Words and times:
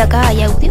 Acá 0.00 0.28
hay 0.28 0.42
audio. 0.42 0.70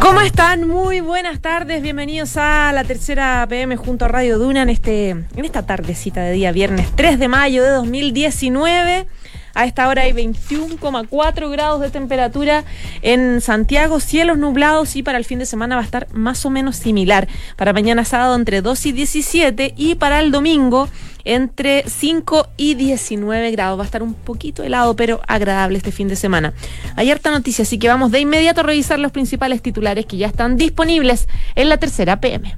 ¿Cómo 0.00 0.22
están? 0.22 0.66
Muy 0.66 1.00
buenas 1.00 1.40
tardes, 1.40 1.82
bienvenidos 1.82 2.38
a 2.38 2.72
la 2.72 2.84
tercera 2.84 3.46
PM 3.50 3.76
junto 3.76 4.06
a 4.06 4.08
Radio 4.08 4.38
Duna 4.38 4.62
en, 4.62 4.70
este, 4.70 5.10
en 5.10 5.44
esta 5.44 5.66
tardecita 5.66 6.22
de 6.22 6.32
día 6.32 6.52
viernes 6.52 6.88
3 6.96 7.18
de 7.18 7.28
mayo 7.28 7.62
de 7.62 7.68
2019. 7.68 9.06
A 9.54 9.66
esta 9.66 9.88
hora 9.88 10.02
hay 10.02 10.12
21,4 10.12 11.50
grados 11.50 11.82
de 11.82 11.90
temperatura 11.90 12.64
en 13.02 13.42
Santiago, 13.42 14.00
cielos 14.00 14.38
nublados 14.38 14.96
y 14.96 15.02
para 15.02 15.18
el 15.18 15.26
fin 15.26 15.38
de 15.38 15.44
semana 15.44 15.76
va 15.76 15.82
a 15.82 15.84
estar 15.84 16.08
más 16.14 16.46
o 16.46 16.50
menos 16.50 16.76
similar. 16.76 17.28
Para 17.56 17.74
mañana 17.74 18.06
sábado 18.06 18.34
entre 18.34 18.62
2 18.62 18.86
y 18.86 18.92
17 18.92 19.74
y 19.76 19.96
para 19.96 20.20
el 20.20 20.32
domingo 20.32 20.88
entre 21.24 21.84
5 21.88 22.48
y 22.56 22.74
19 22.74 23.50
grados. 23.50 23.78
Va 23.78 23.82
a 23.82 23.86
estar 23.86 24.02
un 24.02 24.14
poquito 24.14 24.62
helado, 24.62 24.96
pero 24.96 25.20
agradable 25.26 25.78
este 25.78 25.92
fin 25.92 26.08
de 26.08 26.16
semana. 26.16 26.52
Hay 26.96 27.10
harta 27.10 27.30
noticia, 27.30 27.62
así 27.62 27.78
que 27.78 27.88
vamos 27.88 28.10
de 28.10 28.20
inmediato 28.20 28.60
a 28.60 28.64
revisar 28.64 28.98
los 28.98 29.12
principales 29.12 29.62
titulares 29.62 30.06
que 30.06 30.16
ya 30.16 30.26
están 30.26 30.56
disponibles 30.56 31.28
en 31.54 31.68
la 31.68 31.76
tercera 31.76 32.20
PM 32.20 32.56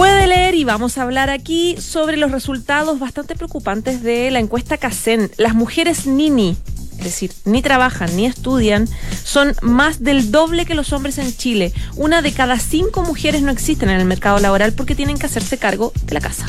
puede 0.00 0.26
leer 0.26 0.54
y 0.54 0.64
vamos 0.64 0.96
a 0.96 1.02
hablar 1.02 1.28
aquí 1.28 1.76
sobre 1.78 2.16
los 2.16 2.30
resultados 2.30 2.98
bastante 2.98 3.36
preocupantes 3.36 4.02
de 4.02 4.30
la 4.30 4.38
encuesta 4.38 4.78
CACEN. 4.78 5.30
Las 5.36 5.54
mujeres 5.54 6.06
Nini, 6.06 6.56
es 7.00 7.04
decir, 7.04 7.32
ni 7.44 7.62
trabajan 7.62 8.14
ni 8.14 8.26
estudian, 8.26 8.88
son 9.24 9.54
más 9.62 10.02
del 10.02 10.30
doble 10.30 10.66
que 10.66 10.74
los 10.74 10.92
hombres 10.92 11.18
en 11.18 11.34
Chile. 11.34 11.72
Una 11.96 12.20
de 12.20 12.32
cada 12.32 12.58
cinco 12.58 13.02
mujeres 13.02 13.42
no 13.42 13.50
existen 13.50 13.88
en 13.88 14.00
el 14.00 14.06
mercado 14.06 14.38
laboral 14.38 14.72
porque 14.72 14.94
tienen 14.94 15.18
que 15.18 15.26
hacerse 15.26 15.58
cargo 15.58 15.92
de 16.04 16.14
la 16.14 16.20
casa. 16.20 16.46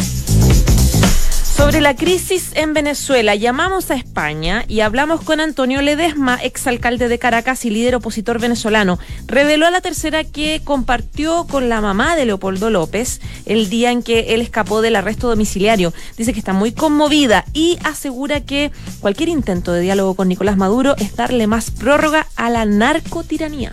Sobre 1.62 1.80
la 1.80 1.96
crisis 1.96 2.54
en 2.56 2.74
Venezuela, 2.74 3.36
llamamos 3.36 3.92
a 3.92 3.96
España 3.96 4.66
y 4.68 4.80
hablamos 4.80 5.22
con 5.22 5.40
Antonio 5.40 5.84
Ledesma, 5.84 6.40
exalcalde 6.42 7.08
de 7.08 7.20
Caracas 7.20 7.66
y 7.66 7.70
líder 7.70 7.94
opositor 7.94 8.40
venezolano. 8.40 8.98
Reveló 9.28 9.68
a 9.68 9.72
la 9.72 9.80
tercera 9.80 10.24
que 10.24 10.62
compartió 10.64 11.46
con 11.46 11.70
la 11.70 11.80
mamá 11.80 12.16
de 12.16 12.26
Leopoldo 12.26 12.72
López 12.72 13.22
el 13.46 13.70
día 13.70 13.92
en 13.92 14.02
que 14.02 14.34
él 14.34 14.42
escapó 14.42 14.82
del 14.82 14.96
arresto 14.96 15.30
domiciliario. 15.30 15.94
Dice 16.18 16.34
que 16.34 16.40
está 16.40 16.52
muy 16.52 16.72
conmovida 16.72 17.46
y 17.54 17.78
asegura 17.84 18.42
que 18.42 18.72
cualquier 19.00 19.30
intento 19.30 19.72
de 19.72 19.82
diálogo 19.82 20.16
con 20.16 20.30
Nicolás 20.30 20.58
Maduro 20.58 20.96
es 20.98 21.16
darle 21.16 21.46
más 21.46 21.70
prórroga 21.70 22.26
a 22.38 22.50
la 22.50 22.66
narcotiranía. 22.66 23.72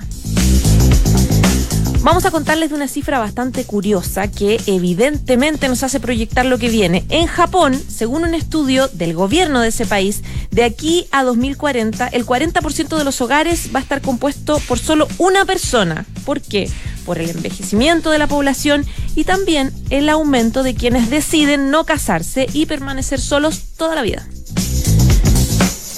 Vamos 2.03 2.25
a 2.25 2.31
contarles 2.31 2.71
de 2.71 2.77
una 2.77 2.87
cifra 2.87 3.19
bastante 3.19 3.65
curiosa 3.65 4.31
que 4.31 4.61
evidentemente 4.67 5.69
nos 5.69 5.83
hace 5.83 5.99
proyectar 5.99 6.47
lo 6.47 6.57
que 6.57 6.69
viene. 6.69 7.05
En 7.09 7.27
Japón, 7.27 7.79
según 7.89 8.23
un 8.23 8.35
estudio 8.35 8.89
del 8.89 9.15
gobierno 9.15 9.61
de 9.61 9.69
ese 9.69 9.85
país, 9.85 10.23
de 10.51 10.63
aquí 10.63 11.07
a 11.11 11.25
2040 11.25 12.07
el 12.09 12.25
40% 12.25 12.97
de 12.97 13.05
los 13.05 13.21
hogares 13.21 13.71
va 13.75 13.81
a 13.81 13.83
estar 13.83 14.01
compuesto 14.01 14.61
por 14.69 14.79
solo 14.79 15.09
una 15.19 15.45
persona. 15.45 16.07
¿Por 16.25 16.41
qué? 16.41 16.71
Por 17.05 17.19
el 17.19 17.31
envejecimiento 17.31 18.11
de 18.11 18.19
la 18.19 18.29
población 18.29 18.87
y 19.17 19.25
también 19.25 19.73
el 19.91 20.09
aumento 20.09 20.63
de 20.63 20.75
quienes 20.75 21.11
deciden 21.11 21.71
no 21.71 21.85
casarse 21.85 22.47
y 22.53 22.67
permanecer 22.67 23.21
solos 23.21 23.75
toda 23.77 23.97
la 23.97 24.03
vida. 24.03 24.27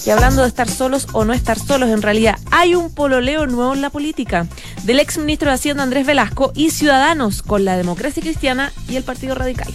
Y 0.07 0.11
hablando 0.11 0.43
de 0.43 0.49
estar 0.49 0.69
solos 0.69 1.07
o 1.13 1.25
no 1.25 1.33
estar 1.33 1.59
solos, 1.59 1.91
en 1.91 2.03
realidad 2.03 2.39
hay 2.51 2.75
un 2.75 2.93
pololeo 2.93 3.47
nuevo 3.47 3.75
en 3.75 3.83
la 3.83 3.91
política 3.91 4.47
del 4.85 4.99
ex 4.99 5.19
ministro 5.19 5.51
de 5.51 5.57
Hacienda 5.57 5.83
Andrés 5.83 6.07
Velasco 6.07 6.53
y 6.55 6.71
Ciudadanos 6.71 7.43
con 7.43 7.65
la 7.65 7.77
democracia 7.77 8.23
cristiana 8.23 8.73
y 8.89 8.97
el 8.97 9.05
Partido 9.05 9.35
Radical. 9.35 9.73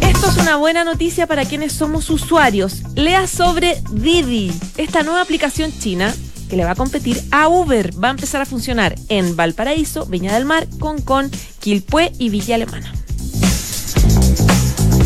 Esto 0.00 0.28
es 0.28 0.36
una 0.36 0.56
buena 0.56 0.84
noticia 0.84 1.26
para 1.26 1.44
quienes 1.44 1.72
somos 1.72 2.10
usuarios. 2.10 2.82
Lea 2.94 3.26
sobre 3.26 3.82
Didi, 3.90 4.52
esta 4.76 5.02
nueva 5.02 5.22
aplicación 5.22 5.72
china 5.72 6.14
que 6.48 6.56
le 6.56 6.64
va 6.64 6.72
a 6.72 6.76
competir 6.76 7.22
a 7.30 7.48
Uber. 7.48 7.92
Va 8.02 8.08
a 8.08 8.12
empezar 8.12 8.42
a 8.42 8.46
funcionar 8.46 8.94
en 9.08 9.36
Valparaíso, 9.36 10.06
Viña 10.06 10.34
del 10.34 10.44
Mar, 10.44 10.68
Concón, 10.78 11.30
Quilpué 11.60 12.12
y 12.18 12.28
Villa 12.28 12.56
Alemana. 12.56 12.92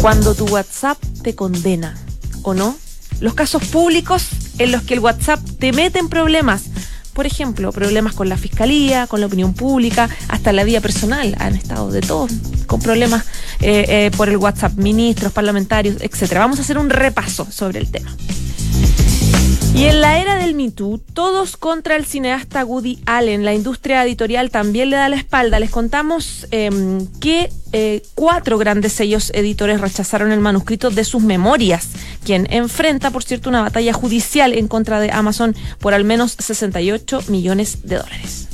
Cuando 0.00 0.34
tu 0.34 0.46
WhatsApp 0.46 0.98
te 1.22 1.34
condena, 1.34 1.96
¿o 2.42 2.54
no? 2.54 2.76
Los 3.20 3.34
casos 3.34 3.64
públicos 3.64 4.28
en 4.58 4.72
los 4.72 4.82
que 4.82 4.94
el 4.94 5.00
WhatsApp 5.00 5.40
te 5.58 5.72
mete 5.72 5.98
en 5.98 6.08
problemas. 6.08 6.64
Por 7.12 7.26
ejemplo, 7.26 7.72
problemas 7.72 8.14
con 8.14 8.28
la 8.28 8.36
fiscalía, 8.36 9.08
con 9.08 9.20
la 9.20 9.26
opinión 9.26 9.52
pública, 9.52 10.08
hasta 10.28 10.52
la 10.52 10.62
vida 10.62 10.80
personal. 10.80 11.34
Han 11.40 11.56
estado 11.56 11.90
de 11.90 12.00
todo, 12.00 12.28
con 12.66 12.80
problemas 12.80 13.24
eh, 13.60 13.84
eh, 13.88 14.10
por 14.16 14.28
el 14.28 14.36
WhatsApp, 14.36 14.74
ministros, 14.74 15.32
parlamentarios, 15.32 15.96
etcétera. 16.00 16.40
Vamos 16.40 16.60
a 16.60 16.62
hacer 16.62 16.78
un 16.78 16.90
repaso 16.90 17.46
sobre 17.50 17.80
el 17.80 17.90
tema. 17.90 18.14
Y 19.74 19.84
en 19.84 20.00
la 20.00 20.18
era 20.18 20.36
del 20.36 20.54
Me 20.54 20.70
Too, 20.70 21.00
todos 21.14 21.56
contra 21.56 21.94
el 21.96 22.04
cineasta 22.04 22.64
Woody 22.64 22.98
Allen. 23.06 23.44
La 23.44 23.54
industria 23.54 24.04
editorial 24.04 24.50
también 24.50 24.90
le 24.90 24.96
da 24.96 25.08
la 25.08 25.16
espalda. 25.16 25.60
Les 25.60 25.70
contamos 25.70 26.46
em, 26.50 27.06
que 27.20 27.50
eh, 27.72 28.02
cuatro 28.14 28.58
grandes 28.58 28.92
sellos 28.92 29.30
editores 29.34 29.80
rechazaron 29.80 30.32
el 30.32 30.40
manuscrito 30.40 30.90
de 30.90 31.04
sus 31.04 31.22
memorias, 31.22 31.88
quien 32.24 32.46
enfrenta, 32.50 33.10
por 33.10 33.22
cierto, 33.22 33.48
una 33.48 33.62
batalla 33.62 33.92
judicial 33.92 34.52
en 34.54 34.66
contra 34.68 35.00
de 35.00 35.12
Amazon 35.12 35.54
por 35.78 35.94
al 35.94 36.04
menos 36.04 36.36
68 36.38 37.24
millones 37.28 37.82
de 37.84 37.96
dólares. 37.96 38.48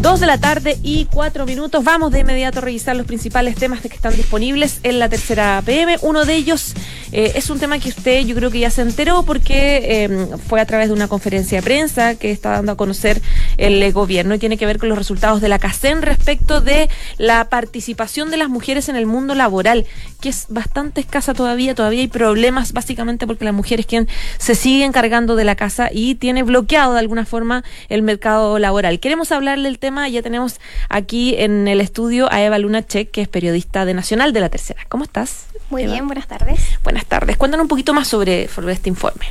Dos 0.00 0.18
de 0.18 0.26
la 0.26 0.38
tarde 0.38 0.78
y 0.82 1.04
cuatro 1.04 1.44
minutos. 1.44 1.84
Vamos 1.84 2.10
de 2.10 2.20
inmediato 2.20 2.60
a 2.60 2.62
revisar 2.62 2.96
los 2.96 3.06
principales 3.06 3.56
temas 3.56 3.82
que 3.82 3.88
están 3.88 4.16
disponibles 4.16 4.80
en 4.82 4.98
la 4.98 5.10
tercera 5.10 5.62
PM. 5.66 5.98
Uno 6.00 6.24
de 6.24 6.36
ellos 6.36 6.72
eh, 7.12 7.32
es 7.34 7.50
un 7.50 7.58
tema 7.58 7.78
que 7.78 7.88
usted 7.88 8.24
yo 8.24 8.34
creo 8.34 8.50
que 8.50 8.60
ya 8.60 8.70
se 8.70 8.82
enteró 8.82 9.24
porque 9.24 10.04
em, 10.04 10.38
fue 10.38 10.60
a 10.60 10.66
través 10.66 10.88
de 10.88 10.94
una 10.94 11.08
conferencia 11.08 11.58
de 11.58 11.62
prensa 11.62 12.14
que 12.14 12.30
está 12.30 12.50
dando 12.50 12.72
a 12.72 12.76
conocer 12.76 13.20
el 13.56 13.92
gobierno 13.92 14.34
y 14.34 14.38
tiene 14.38 14.56
que 14.56 14.66
ver 14.66 14.78
con 14.78 14.88
los 14.88 14.98
resultados 14.98 15.40
de 15.40 15.48
la 15.48 15.58
CACEN 15.58 16.02
respecto 16.02 16.60
de 16.60 16.88
la 17.18 17.48
participación 17.48 18.30
de 18.30 18.36
las 18.36 18.48
mujeres 18.48 18.88
en 18.88 18.96
el 18.96 19.06
mundo 19.06 19.34
laboral, 19.34 19.86
que 20.20 20.28
es 20.28 20.46
bastante 20.48 21.00
escasa 21.00 21.34
todavía. 21.34 21.74
Todavía 21.74 22.00
hay 22.00 22.08
problemas 22.08 22.72
básicamente 22.72 23.26
porque 23.26 23.44
la 23.44 23.52
mujer 23.52 23.80
es 23.80 23.86
quien 23.86 24.08
se 24.38 24.54
sigue 24.54 24.84
encargando 24.84 25.36
de 25.36 25.44
la 25.44 25.56
casa 25.56 25.90
y 25.92 26.14
tiene 26.14 26.42
bloqueado 26.42 26.94
de 26.94 27.00
alguna 27.00 27.24
forma 27.24 27.64
el 27.88 28.02
mercado 28.02 28.58
laboral. 28.58 29.00
Queremos 29.00 29.32
hablarle 29.32 29.68
del 29.68 29.78
tema. 29.78 30.08
Ya 30.08 30.22
tenemos 30.22 30.60
aquí 30.88 31.34
en 31.36 31.68
el 31.68 31.80
estudio 31.80 32.32
a 32.32 32.42
Eva 32.42 32.58
Luna 32.58 32.86
Check, 32.86 33.10
que 33.10 33.22
es 33.22 33.28
periodista 33.28 33.84
de 33.84 33.94
Nacional 33.94 34.32
de 34.32 34.40
la 34.40 34.48
Tercera. 34.48 34.82
¿Cómo 34.88 35.04
estás? 35.04 35.46
Muy 35.70 35.86
bien, 35.86 36.06
buenas 36.06 36.26
tardes. 36.26 36.60
Buenas 36.82 36.99
tardes. 37.06 37.36
Cuéntanos 37.36 37.64
un 37.64 37.68
poquito 37.68 37.94
más 37.94 38.08
sobre, 38.08 38.44
este 38.44 38.88
informe. 38.88 39.26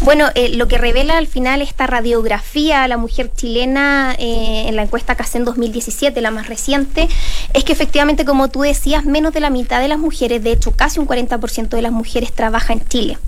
Bueno, 0.00 0.28
eh, 0.34 0.50
lo 0.50 0.68
que 0.68 0.76
revela 0.76 1.16
al 1.16 1.26
final 1.26 1.62
esta 1.62 1.86
radiografía 1.86 2.82
a 2.82 2.88
la 2.88 2.98
mujer 2.98 3.30
chilena 3.34 4.14
eh, 4.18 4.66
en 4.68 4.76
la 4.76 4.82
encuesta 4.82 5.14
CACEN 5.14 5.44
2017, 5.44 6.20
la 6.20 6.30
más 6.30 6.48
reciente, 6.48 7.08
es 7.54 7.64
que 7.64 7.72
efectivamente, 7.72 8.26
como 8.26 8.48
tú 8.48 8.60
decías, 8.60 9.06
menos 9.06 9.32
de 9.32 9.40
la 9.40 9.48
mitad 9.48 9.80
de 9.80 9.88
las 9.88 9.98
mujeres, 9.98 10.42
de 10.44 10.52
hecho 10.52 10.72
casi 10.72 11.00
un 11.00 11.06
40% 11.06 11.68
de 11.68 11.82
las 11.82 11.92
mujeres 11.92 12.32
trabaja 12.32 12.74
en 12.74 12.86
Chile. 12.86 13.18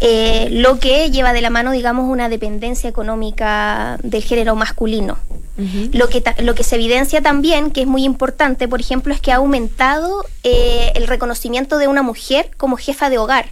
Eh, 0.00 0.48
lo 0.50 0.78
que 0.78 1.10
lleva 1.10 1.32
de 1.32 1.40
la 1.40 1.50
mano, 1.50 1.70
digamos, 1.70 2.08
una 2.08 2.28
dependencia 2.28 2.88
económica 2.88 3.98
del 4.02 4.22
género 4.22 4.54
masculino. 4.54 5.18
lo, 5.92 6.08
que 6.08 6.22
lo 6.40 6.54
que 6.54 6.62
se 6.62 6.76
evidencia 6.76 7.22
también, 7.22 7.70
que 7.70 7.82
es 7.82 7.86
muy 7.86 8.04
importante, 8.04 8.68
por 8.68 8.80
ejemplo, 8.80 9.14
es 9.14 9.20
que 9.20 9.32
ha 9.32 9.36
aumentado 9.36 10.26
eh, 10.44 10.92
el 10.94 11.06
reconocimiento 11.06 11.78
de 11.78 11.88
una 11.88 12.02
mujer 12.02 12.50
como 12.58 12.76
jefa 12.76 13.08
de 13.08 13.18
hogar. 13.18 13.46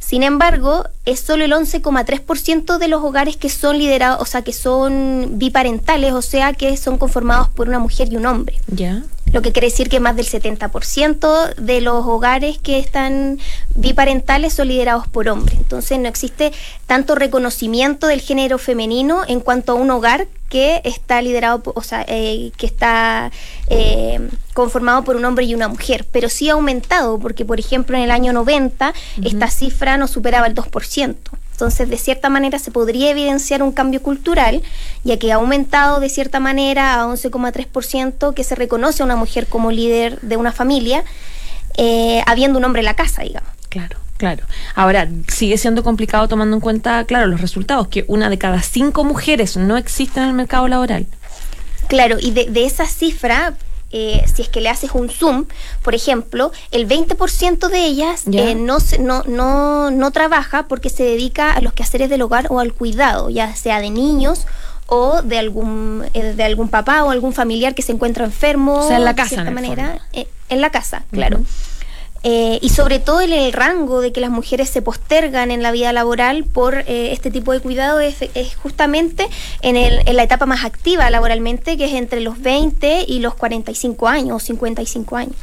Sin 0.00 0.22
embargo, 0.22 0.84
es 1.04 1.20
solo 1.20 1.44
el 1.44 1.52
11,3% 1.52 2.78
de 2.78 2.88
los 2.88 3.04
hogares 3.04 3.36
que 3.36 3.50
son 3.50 3.78
liderados, 3.78 4.20
o 4.20 4.24
sea, 4.24 4.42
que 4.42 4.54
son 4.54 5.38
biparentales, 5.38 6.12
o 6.12 6.22
sea, 6.22 6.54
que 6.54 6.76
son 6.76 6.98
conformados 6.98 7.50
por 7.50 7.68
una 7.68 7.78
mujer 7.78 8.10
y 8.10 8.16
un 8.16 8.26
hombre. 8.26 8.58
Ya 8.68 9.04
lo 9.32 9.42
que 9.42 9.52
quiere 9.52 9.68
decir 9.68 9.88
que 9.88 10.00
más 10.00 10.16
del 10.16 10.26
70% 10.26 11.54
de 11.56 11.80
los 11.80 12.06
hogares 12.06 12.58
que 12.58 12.78
están 12.78 13.38
biparentales 13.74 14.54
son 14.54 14.68
liderados 14.68 15.06
por 15.08 15.28
hombres. 15.28 15.58
Entonces 15.58 15.98
no 15.98 16.08
existe 16.08 16.52
tanto 16.86 17.14
reconocimiento 17.14 18.06
del 18.06 18.20
género 18.20 18.58
femenino 18.58 19.22
en 19.26 19.40
cuanto 19.40 19.72
a 19.72 19.74
un 19.76 19.90
hogar 19.90 20.26
que 20.48 20.80
está 20.84 21.20
liderado, 21.20 21.62
o 21.74 21.82
sea, 21.82 22.04
eh, 22.08 22.52
que 22.56 22.66
está 22.66 23.30
eh, 23.68 24.30
conformado 24.54 25.04
por 25.04 25.16
un 25.16 25.24
hombre 25.24 25.44
y 25.44 25.54
una 25.54 25.68
mujer, 25.68 26.06
pero 26.10 26.28
sí 26.28 26.48
ha 26.48 26.54
aumentado, 26.54 27.18
porque 27.18 27.44
por 27.44 27.60
ejemplo 27.60 27.96
en 27.96 28.04
el 28.04 28.10
año 28.10 28.32
90 28.32 28.94
esta 29.24 29.50
cifra 29.50 29.98
no 29.98 30.08
superaba 30.08 30.46
el 30.46 30.54
2%. 30.54 31.16
Entonces, 31.58 31.90
de 31.90 31.96
cierta 31.96 32.28
manera, 32.28 32.60
se 32.60 32.70
podría 32.70 33.10
evidenciar 33.10 33.64
un 33.64 33.72
cambio 33.72 34.00
cultural, 34.00 34.62
ya 35.02 35.18
que 35.18 35.32
ha 35.32 35.34
aumentado 35.34 35.98
de 35.98 36.08
cierta 36.08 36.38
manera 36.38 37.02
a 37.02 37.06
11,3% 37.08 38.32
que 38.32 38.44
se 38.44 38.54
reconoce 38.54 39.02
a 39.02 39.06
una 39.06 39.16
mujer 39.16 39.48
como 39.48 39.72
líder 39.72 40.20
de 40.20 40.36
una 40.36 40.52
familia, 40.52 41.02
eh, 41.76 42.22
habiendo 42.26 42.60
un 42.60 42.64
hombre 42.64 42.82
en 42.82 42.84
la 42.84 42.94
casa, 42.94 43.22
digamos. 43.22 43.50
Claro. 43.70 43.98
Claro. 44.18 44.44
Ahora, 44.76 45.08
sigue 45.26 45.58
siendo 45.58 45.82
complicado 45.82 46.28
tomando 46.28 46.54
en 46.54 46.60
cuenta, 46.60 47.04
claro, 47.04 47.26
los 47.26 47.40
resultados, 47.40 47.88
que 47.88 48.04
una 48.06 48.30
de 48.30 48.38
cada 48.38 48.62
cinco 48.62 49.02
mujeres 49.02 49.56
no 49.56 49.76
existe 49.76 50.20
en 50.20 50.26
el 50.26 50.34
mercado 50.34 50.68
laboral. 50.68 51.06
Claro, 51.88 52.18
y 52.20 52.30
de, 52.30 52.50
de 52.50 52.66
esa 52.66 52.86
cifra, 52.86 53.54
eh, 53.90 54.24
si 54.32 54.42
es 54.42 54.48
que 54.48 54.60
le 54.60 54.68
haces 54.68 54.90
un 54.92 55.08
zoom, 55.08 55.46
por 55.82 55.94
ejemplo, 55.94 56.52
el 56.70 56.86
20% 56.86 57.68
de 57.68 57.86
ellas 57.86 58.24
eh, 58.30 58.54
no, 58.54 58.78
no, 59.00 59.22
no, 59.24 59.90
no 59.90 60.10
trabaja 60.10 60.68
porque 60.68 60.90
se 60.90 61.04
dedica 61.04 61.52
a 61.52 61.60
los 61.60 61.72
quehaceres 61.72 62.10
del 62.10 62.22
hogar 62.22 62.48
o 62.50 62.60
al 62.60 62.74
cuidado, 62.74 63.30
ya 63.30 63.54
sea 63.56 63.80
de 63.80 63.90
niños 63.90 64.46
o 64.86 65.22
de 65.22 65.38
algún 65.38 66.04
eh, 66.14 66.34
de 66.34 66.44
algún 66.44 66.68
papá 66.68 67.04
o 67.04 67.10
algún 67.10 67.32
familiar 67.32 67.74
que 67.74 67.82
se 67.82 67.92
encuentra 67.92 68.24
enfermo 68.24 68.78
o 68.78 68.88
sea, 68.88 68.96
en 68.96 69.04
la 69.04 69.14
casa, 69.14 69.24
de 69.24 69.36
cierta 69.36 69.50
manera 69.50 70.00
en 70.48 70.60
la 70.62 70.70
casa 70.70 71.04
claro 71.10 71.40
eh, 72.24 72.58
y 72.60 72.70
sobre 72.70 72.98
todo 72.98 73.20
el, 73.20 73.32
el, 73.32 73.52
rango 73.52 74.00
de 74.00 74.12
que 74.12 74.20
las 74.20 74.30
mujeres 74.30 74.68
se 74.68 74.82
postergan 74.82 75.52
en 75.52 75.62
la 75.62 75.70
vida 75.70 75.92
laboral 75.92 76.44
por 76.44 76.78
eh, 76.78 77.12
este 77.12 77.30
tipo 77.30 77.52
de 77.52 77.60
cuidado 77.60 78.00
es, 78.00 78.16
justamente 78.60 79.28
en, 79.62 79.76
el, 79.76 80.00
en, 80.06 80.16
la 80.16 80.24
etapa 80.24 80.44
más 80.44 80.64
activa 80.64 81.08
laboralmente, 81.10 81.76
que 81.76 81.84
es 81.84 81.92
entre 81.92 82.20
los 82.20 82.40
20 82.40 83.04
y 83.06 83.20
los 83.20 83.34
45 83.34 84.08
años 84.08 84.36
o 84.36 84.40
55 84.40 85.16
años. 85.16 85.34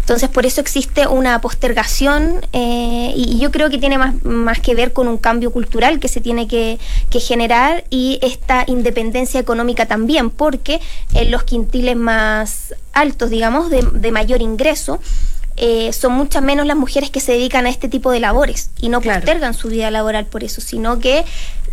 Entonces, 0.00 0.28
por 0.28 0.46
eso 0.46 0.60
existe 0.60 1.06
una 1.06 1.40
postergación 1.40 2.44
eh, 2.52 3.12
y, 3.14 3.38
yo 3.38 3.52
creo 3.52 3.70
que 3.70 3.78
tiene 3.78 3.98
más, 3.98 4.24
más 4.24 4.60
que 4.60 4.74
ver 4.74 4.92
con 4.92 5.08
un 5.08 5.18
cambio 5.18 5.52
cultural 5.52 6.00
que 6.00 6.08
se 6.08 6.20
tiene 6.20 6.48
que, 6.48 6.78
que 7.10 7.20
generar 7.20 7.84
y 7.90 8.18
esta 8.22 8.64
independencia 8.66 9.38
económica 9.38 9.86
también, 9.86 10.30
porque 10.30 10.80
en 11.12 11.30
los 11.30 11.44
quintiles 11.44 11.96
más 11.96 12.74
altos, 12.92 13.30
digamos, 13.30 13.70
de, 13.70 13.82
de 13.82 14.10
mayor 14.10 14.40
ingreso, 14.42 15.00
eh, 15.56 15.92
son 15.92 16.12
muchas 16.12 16.42
menos 16.42 16.66
las 16.66 16.76
mujeres 16.76 17.10
que 17.10 17.20
se 17.20 17.32
dedican 17.32 17.66
a 17.66 17.70
este 17.70 17.88
tipo 17.88 18.10
de 18.10 18.20
labores 18.20 18.70
y 18.80 18.88
no 18.88 19.00
postergan 19.00 19.54
su 19.54 19.68
vida 19.68 19.90
laboral 19.90 20.26
por 20.26 20.44
eso, 20.44 20.60
sino 20.60 20.98
que 20.98 21.24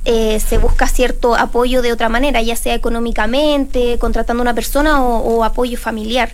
eh, 0.06 0.40
se 0.40 0.58
busca 0.58 0.88
cierto 0.88 1.36
apoyo 1.36 1.82
de 1.82 1.92
otra 1.92 2.10
manera, 2.10 2.42
ya 2.42 2.56
sea 2.56 2.76
económicamente, 2.76 3.98
contratando 4.00 4.42
a 4.42 4.44
una 4.44 4.54
persona 4.54 5.02
o 5.04 5.44
apoyo 5.44 5.78
familiar. 5.78 6.34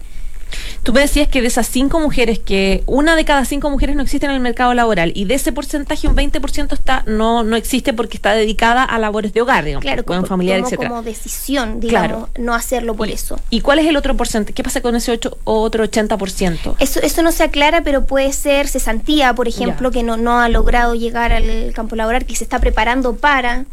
Tú 0.84 0.94
me 0.94 1.01
decías 1.01 1.28
que 1.28 1.42
de 1.42 1.48
esas 1.48 1.68
cinco 1.68 2.00
mujeres, 2.00 2.40
que 2.40 2.84
una 2.86 3.16
de 3.16 3.25
cada 3.25 3.46
cinco 3.46 3.69
mujeres 3.69 3.96
no 3.96 4.01
existe 4.01 4.25
en 4.25 4.31
el 4.31 4.40
mercado 4.40 4.74
laboral 4.74 5.12
y 5.16 5.25
de 5.25 5.36
ese 5.36 5.51
porcentaje 5.51 6.07
un 6.07 6.16
20% 6.16 6.74
está, 6.74 7.04
no, 7.06 7.44
no 7.44 7.56
existe 7.56 7.94
porque 7.94 8.18
está 8.18 8.34
dedicada 8.34 8.84
a 8.84 8.98
labores 9.00 9.34
de 9.34 9.42
hogar, 9.42 9.66
digamos, 9.66 9.81
claro, 9.81 10.04
como, 10.06 10.25
familiar, 10.25 10.63
como 10.75 11.04
decisión, 11.04 11.80
digamos, 11.80 12.30
no 12.38 12.54
hacerlo 12.54 12.96
por 12.96 13.10
eso. 13.10 13.40
¿Y 13.50 13.62
cuál 13.62 13.80
es 13.80 13.88
el 13.88 13.98
otro 13.98 14.16
porcentaje? 14.16 14.54
¿Qué 14.54 14.63
pasa 14.63 14.81
con 14.81 14.96
ese 14.96 15.12
ocho, 15.12 15.38
otro 15.44 15.84
80%? 15.84 16.75
Eso, 16.80 17.00
eso 17.01 17.22
no 17.22 17.31
se 17.31 17.44
aclara, 17.44 17.84
pero 17.84 18.06
puede 18.06 18.31
ser 18.34 18.68
cesantía, 18.68 19.34
por 19.34 19.48
ejemplo, 19.48 19.92
que 19.92 20.04
no, 20.04 20.18
no 20.18 20.40
ha 20.40 20.50
logrado 20.50 20.96
llegar 20.96 21.31
al 21.34 21.72
campo 21.74 21.96
laboral, 21.96 22.25
que 22.25 22.36
se 22.36 22.44
está 22.44 22.60
preparando 22.60 23.16
para, 23.16 23.66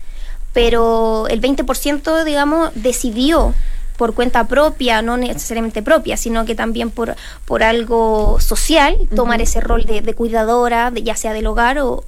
pero 0.52 1.28
el 1.28 1.40
20%, 1.40 2.24
digamos, 2.24 2.70
decidió 2.74 3.54
por 3.96 4.14
cuenta 4.14 4.46
propia, 4.46 5.02
no 5.02 5.16
necesariamente 5.16 5.82
propia, 5.82 6.16
sino 6.16 6.44
que 6.44 6.54
también 6.54 6.90
por, 6.90 7.16
por 7.44 7.62
algo 7.62 8.38
social, 8.40 8.96
tomar 9.14 9.40
ese 9.40 9.60
rol 9.60 9.84
de, 9.84 10.14
cuidadora, 10.14 10.90
de, 10.90 11.02
ya 11.02 11.16
sea 11.16 11.32
del 11.32 11.46
hogar 11.46 11.78
o, 11.78 12.04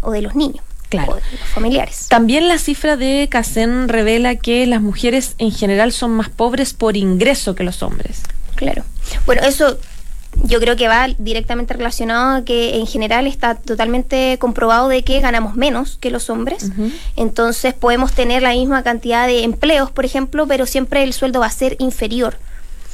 o 0.00 0.10
de 0.10 0.22
los 0.22 0.34
niños. 0.34 0.64
Claro. 0.88 1.14
de 1.14 1.38
los 1.38 1.48
familiares. 1.50 2.06
También 2.08 2.48
la 2.48 2.58
cifra 2.58 2.96
de 2.96 3.28
CACEN 3.30 3.88
revela 3.88 4.34
que 4.34 4.66
las 4.66 4.82
mujeres 4.82 5.36
en 5.38 5.52
general 5.52 5.92
son 5.92 6.10
más 6.10 6.28
pobres 6.30 6.74
por 6.74 6.96
ingreso 6.96 7.54
que 7.54 7.62
los 7.62 7.84
hombres. 7.84 8.22
Claro. 8.56 8.82
Bueno, 9.24 9.42
eso 9.42 9.78
yo 10.44 10.60
creo 10.60 10.76
que 10.76 10.88
va 10.88 11.08
directamente 11.18 11.74
relacionado 11.74 12.36
a 12.36 12.44
que 12.44 12.76
en 12.76 12.86
general 12.86 13.26
está 13.26 13.56
totalmente 13.56 14.36
comprobado 14.38 14.88
de 14.88 15.02
que 15.02 15.20
ganamos 15.20 15.56
menos 15.56 15.96
que 15.98 16.10
los 16.10 16.30
hombres. 16.30 16.70
Entonces 17.16 17.74
podemos 17.74 18.12
tener 18.12 18.42
la 18.42 18.50
misma 18.50 18.82
cantidad 18.82 19.26
de 19.26 19.42
empleos, 19.44 19.90
por 19.90 20.04
ejemplo, 20.04 20.46
pero 20.46 20.66
siempre 20.66 21.02
el 21.02 21.12
sueldo 21.12 21.40
va 21.40 21.46
a 21.46 21.50
ser 21.50 21.76
inferior. 21.78 22.38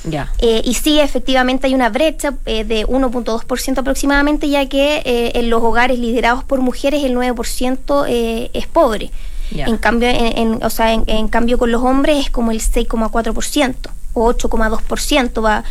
Ya. 0.04 0.32
Eh, 0.38 0.62
y 0.64 0.74
sí, 0.74 1.00
efectivamente 1.00 1.66
hay 1.66 1.74
una 1.74 1.88
brecha 1.88 2.34
eh, 2.46 2.64
de 2.64 2.86
1.2% 2.86 3.78
aproximadamente, 3.78 4.48
ya 4.48 4.66
que 4.68 5.02
eh, 5.04 5.32
en 5.34 5.50
los 5.50 5.62
hogares 5.62 5.98
liderados 5.98 6.44
por 6.44 6.60
mujeres 6.60 7.02
el 7.04 7.16
9% 7.16 8.50
es 8.52 8.66
pobre. 8.66 9.10
En 9.50 9.76
cambio, 9.76 10.08
en, 10.08 10.62
o 10.62 10.70
sea, 10.70 10.92
en, 10.92 11.28
cambio 11.28 11.56
con 11.56 11.70
los 11.70 11.82
hombres 11.82 12.26
es 12.26 12.30
como 12.30 12.50
el 12.50 12.60
6,4% 12.60 13.74
o 14.16 14.32
8,2% 14.32 15.44
va, 15.44 15.60
va 15.60 15.64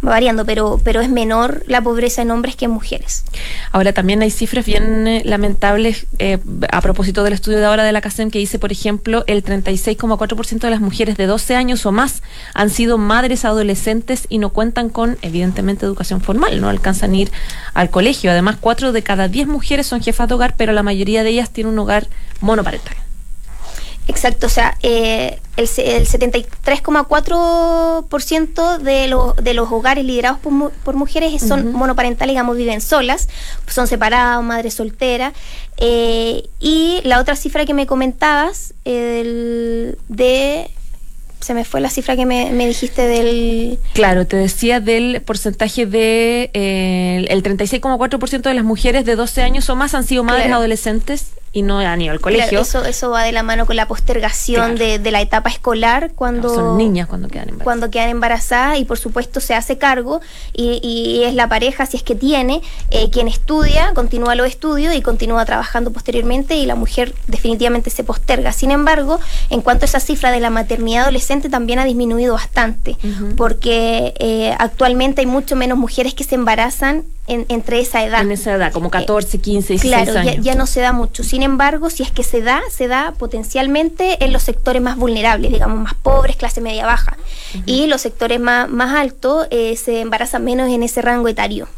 variando, 0.00 0.46
pero, 0.46 0.80
pero 0.82 1.02
es 1.02 1.10
menor 1.10 1.62
la 1.66 1.82
pobreza 1.82 2.22
en 2.22 2.30
hombres 2.30 2.56
que 2.56 2.64
en 2.64 2.70
mujeres. 2.70 3.24
Ahora 3.72 3.92
también 3.92 4.22
hay 4.22 4.30
cifras 4.30 4.64
bien 4.64 5.06
eh, 5.06 5.22
lamentables 5.26 6.06
eh, 6.18 6.38
a 6.72 6.80
propósito 6.80 7.22
del 7.22 7.34
estudio 7.34 7.58
de 7.58 7.66
ahora 7.66 7.84
de 7.84 7.92
la 7.92 8.00
CASEM 8.00 8.30
que 8.30 8.38
dice, 8.38 8.58
por 8.58 8.72
ejemplo, 8.72 9.22
el 9.26 9.44
36,4% 9.44 10.60
de 10.60 10.70
las 10.70 10.80
mujeres 10.80 11.18
de 11.18 11.26
12 11.26 11.54
años 11.54 11.84
o 11.84 11.92
más 11.92 12.22
han 12.54 12.70
sido 12.70 12.96
madres 12.96 13.44
adolescentes 13.44 14.26
y 14.30 14.38
no 14.38 14.48
cuentan 14.50 14.88
con, 14.88 15.18
evidentemente, 15.20 15.84
educación 15.84 16.22
formal, 16.22 16.60
no 16.60 16.70
alcanzan 16.70 17.12
a 17.12 17.16
ir 17.16 17.32
al 17.74 17.90
colegio. 17.90 18.30
Además, 18.30 18.56
4 18.60 18.92
de 18.92 19.02
cada 19.02 19.28
10 19.28 19.46
mujeres 19.46 19.86
son 19.86 20.00
jefas 20.00 20.26
de 20.28 20.34
hogar, 20.34 20.54
pero 20.56 20.72
la 20.72 20.82
mayoría 20.82 21.22
de 21.22 21.30
ellas 21.30 21.50
tienen 21.50 21.74
un 21.74 21.78
hogar 21.80 22.06
monoparental. 22.40 22.96
Exacto, 24.08 24.46
o 24.46 24.50
sea, 24.50 24.78
eh, 24.82 25.38
el, 25.56 25.68
el 25.78 26.06
73,4% 26.06 28.78
de, 28.78 29.08
los 29.08 29.36
de 29.36 29.54
los 29.54 29.70
hogares 29.70 30.04
liderados 30.04 30.40
por, 30.40 30.72
por 30.72 30.96
mujeres 30.96 31.40
son 31.40 31.72
monoparentales, 31.72 32.32
digamos, 32.32 32.56
viven 32.56 32.80
solas, 32.80 33.28
son 33.68 33.86
separados, 33.86 34.42
madres 34.42 34.74
solteras. 34.74 35.32
Eh, 35.76 36.48
y 36.58 37.00
la 37.04 37.20
otra 37.20 37.36
cifra 37.36 37.64
que 37.66 37.74
me 37.74 37.86
comentabas, 37.86 38.74
el 38.84 39.96
de 40.08 40.72
se 41.40 41.54
me 41.54 41.64
fue 41.64 41.80
la 41.80 41.88
cifra 41.88 42.16
que 42.16 42.26
me, 42.26 42.66
dijiste 42.66 43.06
del... 43.06 43.78
Claro, 43.94 44.26
te 44.26 44.36
decía 44.36 44.80
del 44.80 45.22
porcentaje 45.22 45.86
de... 45.86 46.50
Eh, 46.52 47.24
el 47.28 47.42
36,4% 47.42 48.42
de 48.42 48.54
las 48.54 48.64
mujeres 48.64 49.06
de 49.06 49.16
12 49.16 49.42
años 49.42 49.70
o 49.70 49.76
más 49.76 49.94
han 49.94 50.04
sido 50.04 50.22
madres 50.22 50.52
adolescentes 50.52 51.28
y 51.52 51.62
no 51.62 51.78
han 51.78 52.00
ido 52.00 52.12
al 52.12 52.20
colegio. 52.20 52.60
eso, 52.60 52.84
eso 52.84 53.10
va 53.10 53.24
de 53.24 53.32
la 53.32 53.42
mano 53.42 53.66
con 53.66 53.74
la 53.74 53.88
postergación 53.88 54.76
de, 54.76 54.98
de, 55.00 55.10
la 55.10 55.20
etapa 55.20 55.50
escolar 55.50 56.12
cuando... 56.14 56.54
son 56.54 56.78
niñas 56.78 57.08
cuando 57.08 57.28
quedan 57.28 57.48
embarazadas. 57.48 57.64
Cuando 57.64 57.90
quedan 57.90 58.08
embarazadas 58.08 58.78
y 58.78 58.84
por 58.84 58.98
supuesto 58.98 59.40
se 59.40 59.54
hace 59.54 59.76
cargo 59.76 60.20
y, 60.52 60.80
y 60.82 61.24
es 61.24 61.34
la 61.34 61.48
pareja, 61.48 61.86
si 61.86 61.96
es 61.96 62.04
que 62.04 62.14
tiene, 62.14 62.62
eh, 62.90 63.10
quien 63.10 63.26
estudia, 63.26 63.92
continúa 63.94 64.36
los 64.36 64.46
estudios 64.46 64.94
y 64.94 65.02
continúa 65.02 65.44
trabajando 65.44 65.90
posteriormente 65.90 66.56
y 66.56 66.66
la 66.66 66.76
mujer 66.76 67.14
definitivamente 67.26 67.90
se 67.90 68.04
posterga. 68.04 68.52
Sin 68.52 68.70
embargo, 68.70 69.18
en 69.48 69.60
cuanto 69.60 69.84
a 69.84 69.86
esa 69.86 69.98
cifra 69.98 70.30
de 70.30 70.38
la 70.38 70.50
maternidad 70.50 71.02
adolescente 71.02 71.48
también 71.48 71.80
ha 71.80 71.84
disminuido 71.84 72.34
bastante 72.34 72.96
porque 73.36 74.14
eh, 74.18 74.54
actualmente 74.58 75.20
hay 75.20 75.26
mucho 75.26 75.56
menos 75.56 75.76
mujeres 75.78 76.14
que 76.14 76.22
se 76.22 76.36
embarazan 76.36 77.04
entre 77.30 77.80
esa 77.80 78.04
edad. 78.04 78.22
En 78.22 78.32
esa 78.32 78.54
edad, 78.54 78.72
como 78.72 78.90
14, 78.90 79.38
15, 79.38 79.74
16 79.74 79.92
claro, 79.92 80.18
años. 80.18 80.36
Ya, 80.36 80.40
ya 80.42 80.54
no 80.54 80.66
se 80.66 80.80
da 80.80 80.92
mucho. 80.92 81.22
Sin 81.22 81.42
embargo, 81.42 81.90
si 81.90 82.02
es 82.02 82.10
que 82.10 82.22
se 82.22 82.42
da, 82.42 82.60
se 82.70 82.88
da 82.88 83.14
potencialmente 83.16 84.24
en 84.24 84.32
los 84.32 84.42
sectores 84.42 84.82
más 84.82 84.96
vulnerables, 84.96 85.52
digamos, 85.52 85.78
más 85.78 85.94
pobres, 85.94 86.36
clase 86.36 86.60
media 86.60 86.86
baja. 86.86 87.16
Y 87.66 87.86
los 87.86 88.00
sectores 88.00 88.40
más, 88.40 88.68
más 88.68 88.94
altos 88.94 89.46
eh, 89.50 89.76
se 89.76 90.00
embarazan 90.00 90.44
menos 90.44 90.68
en 90.68 90.82
ese 90.82 91.02
rango 91.02 91.28
etario. 91.28 91.68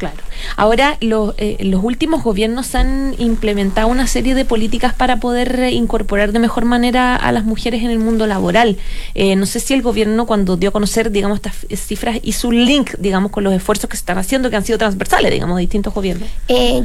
Claro. 0.00 0.16
Ahora, 0.56 0.96
eh, 1.02 1.56
los 1.60 1.84
últimos 1.84 2.22
gobiernos 2.22 2.74
han 2.74 3.14
implementado 3.18 3.86
una 3.88 4.06
serie 4.06 4.34
de 4.34 4.46
políticas 4.46 4.94
para 4.94 5.18
poder 5.18 5.60
eh, 5.60 5.72
incorporar 5.72 6.32
de 6.32 6.38
mejor 6.38 6.64
manera 6.64 7.16
a 7.16 7.32
las 7.32 7.44
mujeres 7.44 7.82
en 7.82 7.90
el 7.90 7.98
mundo 7.98 8.26
laboral. 8.26 8.78
Eh, 9.14 9.36
no 9.36 9.44
sé 9.44 9.60
si 9.60 9.74
el 9.74 9.82
gobierno, 9.82 10.24
cuando 10.24 10.56
dio 10.56 10.70
a 10.70 10.72
conocer, 10.72 11.10
digamos, 11.10 11.36
estas 11.36 11.66
cifras, 11.86 12.18
hizo 12.22 12.48
un 12.48 12.64
link, 12.64 12.94
digamos, 12.98 13.30
con 13.30 13.44
los 13.44 13.52
esfuerzos 13.52 13.90
que 13.90 13.96
se 13.98 14.00
están 14.00 14.16
haciendo, 14.16 14.48
que 14.48 14.56
han 14.56 14.64
sido 14.64 14.78
transversales, 14.78 15.30
digamos, 15.32 15.56
de 15.56 15.60
distintos 15.60 15.92
gobiernos. 15.92 16.30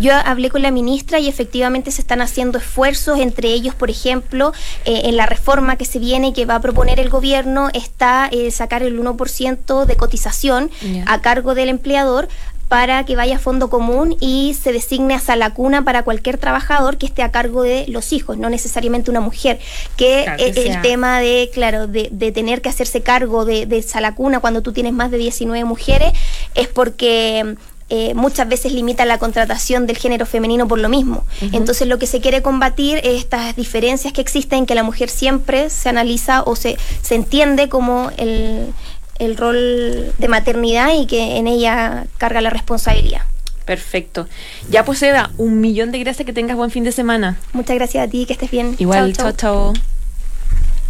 yo 0.01 0.11
hablé 0.25 0.49
con 0.49 0.61
la 0.61 0.71
ministra 0.71 1.17
y 1.19 1.29
efectivamente 1.29 1.91
se 1.91 2.01
están 2.01 2.19
haciendo 2.19 2.57
esfuerzos, 2.57 3.17
entre 3.19 3.47
ellos, 3.53 3.75
por 3.75 3.89
ejemplo, 3.89 4.51
en 4.83 5.15
la 5.15 5.25
reforma 5.25 5.77
que 5.77 5.85
se 5.85 5.99
viene 5.99 6.27
y 6.27 6.33
que 6.33 6.43
va 6.45 6.55
a 6.55 6.59
proponer 6.59 6.99
el 6.99 7.09
gobierno, 7.09 7.69
está 7.73 8.29
sacar 8.51 8.83
el 8.83 8.99
1% 8.99 9.85
de 9.85 9.95
cotización 9.95 10.69
a 11.05 11.21
cargo 11.21 11.55
del 11.55 11.69
empleador 11.69 12.27
para 12.67 13.05
que 13.05 13.15
vaya 13.15 13.35
a 13.35 13.39
fondo 13.39 13.69
común 13.69 14.15
y 14.19 14.55
se 14.61 14.73
designe 14.73 15.13
hasta 15.13 15.35
la 15.35 15.53
cuna 15.53 15.83
para 15.83 16.03
cualquier 16.03 16.37
trabajador 16.37 16.97
que 16.97 17.05
esté 17.05 17.21
a 17.21 17.31
cargo 17.31 17.61
de 17.61 17.85
los 17.87 18.11
hijos, 18.13 18.37
no 18.37 18.49
necesariamente 18.49 19.11
una 19.11 19.21
mujer. 19.21 19.59
Que, 19.97 20.25
el 20.37 20.81
tema 20.81 21.19
de, 21.19 21.49
claro, 21.53 21.87
de, 21.87 22.31
tener 22.31 22.61
que 22.61 22.69
hacerse 22.69 23.01
cargo 23.01 23.45
de, 23.45 23.65
de 23.65 23.77
esa 23.77 24.13
cuna 24.13 24.39
cuando 24.39 24.61
tú 24.61 24.73
tienes 24.73 24.93
más 24.93 25.11
de 25.11 25.17
19 25.17 25.63
mujeres 25.65 26.11
es 26.55 26.67
porque 26.67 27.55
eh, 27.91 28.15
muchas 28.15 28.49
veces 28.49 28.73
limita 28.73 29.05
la 29.05 29.19
contratación 29.19 29.85
del 29.85 29.97
género 29.97 30.25
femenino 30.25 30.67
por 30.67 30.79
lo 30.79 30.89
mismo. 30.89 31.23
Entonces 31.51 31.87
lo 31.87 31.99
que 31.99 32.07
se 32.07 32.19
quiere 32.19 32.41
combatir 32.41 32.97
es 33.03 33.19
estas 33.19 33.55
diferencias 33.55 34.11
que 34.11 34.21
existen, 34.21 34.65
que 34.65 34.73
la 34.73 34.81
mujer 34.81 35.07
siempre 35.07 35.69
se 35.69 35.89
analiza 35.89 36.41
o 36.41 36.55
se, 36.55 36.77
se 37.03 37.13
entiende 37.13 37.69
como 37.69 38.09
el, 38.17 38.73
el 39.19 39.37
rol 39.37 40.13
de 40.17 40.27
maternidad 40.27 40.89
y 40.97 41.05
que 41.05 41.37
en 41.37 41.47
ella 41.47 42.05
carga 42.17 42.41
la 42.41 42.49
responsabilidad. 42.49 43.21
Perfecto. 43.65 44.27
Ya 44.69 44.85
pues 44.85 45.01
Eda, 45.01 45.31
un 45.37 45.59
millón 45.59 45.91
de 45.91 45.99
gracias, 45.99 46.25
que 46.25 46.33
tengas 46.33 46.55
buen 46.55 46.69
fin 46.69 46.83
de 46.83 46.91
semana. 46.91 47.37
Muchas 47.53 47.75
gracias 47.75 48.07
a 48.07 48.09
ti, 48.09 48.25
que 48.25 48.33
estés 48.33 48.51
bien. 48.51 48.75
Igual, 48.77 49.13
chao, 49.13 49.31
chao. 49.31 49.73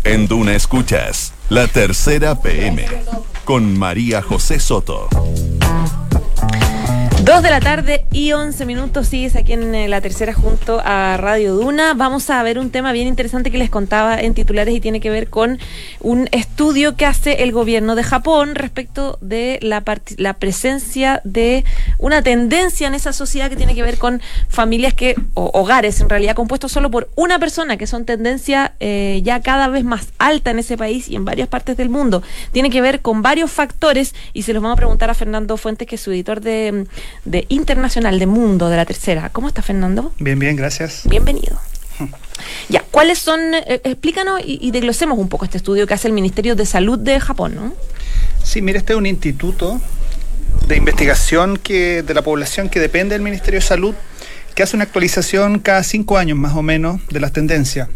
En 0.03 0.27
Duna 0.27 0.53
Escuchas, 0.55 1.33
la 1.49 1.67
tercera 1.67 2.39
PM. 2.41 2.85
con 3.45 3.77
María 3.77 4.21
José 4.21 4.59
Soto. 4.59 5.07
Dos 7.25 7.41
de 7.41 7.49
la 7.49 7.59
tarde 7.59 8.05
y 8.11 8.33
once 8.33 8.67
minutos 8.67 9.07
sigues 9.07 9.35
aquí 9.35 9.53
en 9.53 9.73
eh, 9.73 9.87
la 9.87 9.99
tercera 9.99 10.31
junto 10.31 10.79
a 10.85 11.17
Radio 11.17 11.55
Duna. 11.55 11.95
Vamos 11.95 12.29
a 12.29 12.43
ver 12.43 12.59
un 12.59 12.69
tema 12.69 12.91
bien 12.91 13.07
interesante 13.07 13.49
que 13.49 13.57
les 13.57 13.71
contaba 13.71 14.19
en 14.19 14.35
titulares 14.35 14.75
y 14.75 14.79
tiene 14.79 14.99
que 14.99 15.09
ver 15.09 15.27
con 15.27 15.57
un 16.01 16.29
estudio 16.31 16.95
que 16.95 17.07
hace 17.07 17.41
el 17.41 17.51
gobierno 17.51 17.95
de 17.95 18.03
Japón 18.03 18.53
respecto 18.53 19.17
de 19.21 19.57
la, 19.63 19.83
la 20.17 20.33
presencia 20.33 21.21
de 21.23 21.65
una 21.97 22.21
tendencia 22.21 22.85
en 22.85 22.93
esa 22.93 23.11
sociedad 23.11 23.49
que 23.49 23.55
tiene 23.55 23.73
que 23.73 23.81
ver 23.81 23.97
con 23.97 24.21
familias 24.47 24.93
que, 24.93 25.15
o 25.33 25.49
hogares 25.51 26.01
en 26.01 26.09
realidad 26.09 26.35
compuestos 26.35 26.73
solo 26.73 26.91
por 26.91 27.09
una 27.15 27.39
persona, 27.39 27.75
que 27.75 27.87
son 27.87 28.05
tendencia 28.05 28.75
eh, 28.79 29.21
ya 29.23 29.41
cada 29.41 29.67
vez 29.69 29.83
más 29.83 30.09
alta 30.19 30.51
en 30.51 30.59
ese 30.59 30.77
país 30.77 31.09
y 31.09 31.15
en 31.15 31.25
varias 31.25 31.47
partes 31.47 31.75
del 31.75 31.89
mundo. 31.89 32.21
Tiene 32.51 32.69
que 32.69 32.81
ver 32.81 33.01
con 33.01 33.23
varios 33.23 33.49
factores 33.49 34.13
y 34.33 34.43
se 34.43 34.53
los 34.53 34.61
vamos 34.61 34.75
a 34.75 34.77
preguntar 34.77 35.09
a 35.09 35.15
Fernando 35.15 35.57
Fuentes, 35.57 35.87
que 35.87 35.95
es 35.95 36.01
su 36.01 36.11
editor 36.11 36.39
de 36.39 36.85
de 37.23 37.45
Internacional 37.49 38.19
de 38.19 38.27
Mundo 38.27 38.69
de 38.69 38.77
la 38.77 38.85
Tercera. 38.85 39.29
¿Cómo 39.29 39.47
está 39.47 39.61
Fernando? 39.61 40.13
Bien, 40.19 40.37
bien, 40.37 40.55
gracias. 40.55 41.03
Bienvenido. 41.05 41.59
Ya, 42.69 42.83
¿cuáles 42.91 43.19
son? 43.19 43.39
Eh, 43.53 43.81
explícanos 43.85 44.41
y, 44.45 44.59
y, 44.61 44.71
desglosemos 44.71 45.17
un 45.17 45.29
poco 45.29 45.45
este 45.45 45.57
estudio 45.57 45.87
que 45.87 45.93
hace 45.93 46.07
el 46.09 46.13
Ministerio 46.13 46.55
de 46.55 46.65
Salud 46.65 46.99
de 46.99 47.19
Japón, 47.19 47.55
¿no? 47.55 47.73
Sí, 48.43 48.61
mira, 48.61 48.77
este 48.77 48.93
es 48.93 48.99
un 48.99 49.05
instituto 49.05 49.79
de 50.67 50.75
investigación 50.77 51.57
que 51.57 52.03
de 52.03 52.13
la 52.13 52.21
población 52.21 52.69
que 52.69 52.79
depende 52.79 53.15
del 53.15 53.21
Ministerio 53.21 53.59
de 53.59 53.65
Salud, 53.65 53.95
que 54.55 54.63
hace 54.63 54.75
una 54.75 54.83
actualización 54.83 55.59
cada 55.59 55.83
cinco 55.83 56.17
años 56.17 56.37
más 56.37 56.55
o 56.55 56.61
menos 56.61 57.01
de 57.09 57.19
las 57.19 57.31
tendencias. 57.33 57.89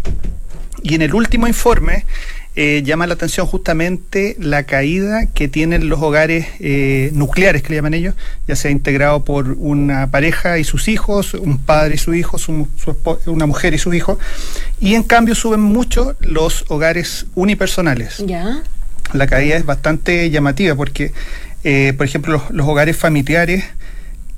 Y 0.84 0.96
en 0.96 1.02
el 1.02 1.14
último 1.14 1.48
informe 1.48 2.06
eh, 2.62 2.84
llama 2.84 3.08
la 3.08 3.14
atención 3.14 3.48
justamente 3.48 4.36
la 4.38 4.64
caída 4.64 5.28
que 5.28 5.48
tienen 5.48 5.88
los 5.88 6.02
hogares 6.02 6.46
eh, 6.60 7.10
nucleares, 7.14 7.64
que 7.64 7.70
le 7.70 7.76
llaman 7.76 7.94
ellos, 7.94 8.16
ya 8.50 8.58
sea 8.58 8.70
integrado 8.70 9.24
por 9.24 9.56
una 9.58 10.12
pareja 10.12 10.60
y 10.60 10.66
sus 10.66 10.90
hijos, 10.90 11.36
un 11.36 11.60
padre 11.60 11.96
y 11.96 11.98
su 11.98 12.14
hijo, 12.14 12.36
una 13.28 13.46
mujer 13.46 13.74
y 13.74 13.78
sus 13.78 13.96
hijos, 13.96 14.18
y 14.82 14.96
en 14.96 15.04
cambio 15.04 15.36
suben 15.36 15.62
mucho 15.62 16.18
los 16.20 16.66
hogares 16.68 17.28
unipersonales. 17.34 18.18
Ya. 18.28 18.62
La 19.14 19.26
caída 19.26 19.56
es 19.56 19.66
bastante 19.66 20.30
llamativa 20.30 20.76
porque, 20.76 21.14
eh, 21.64 21.94
por 21.96 22.08
ejemplo, 22.08 22.44
los 22.50 22.68
hogares 22.68 22.98
familiares 22.98 23.64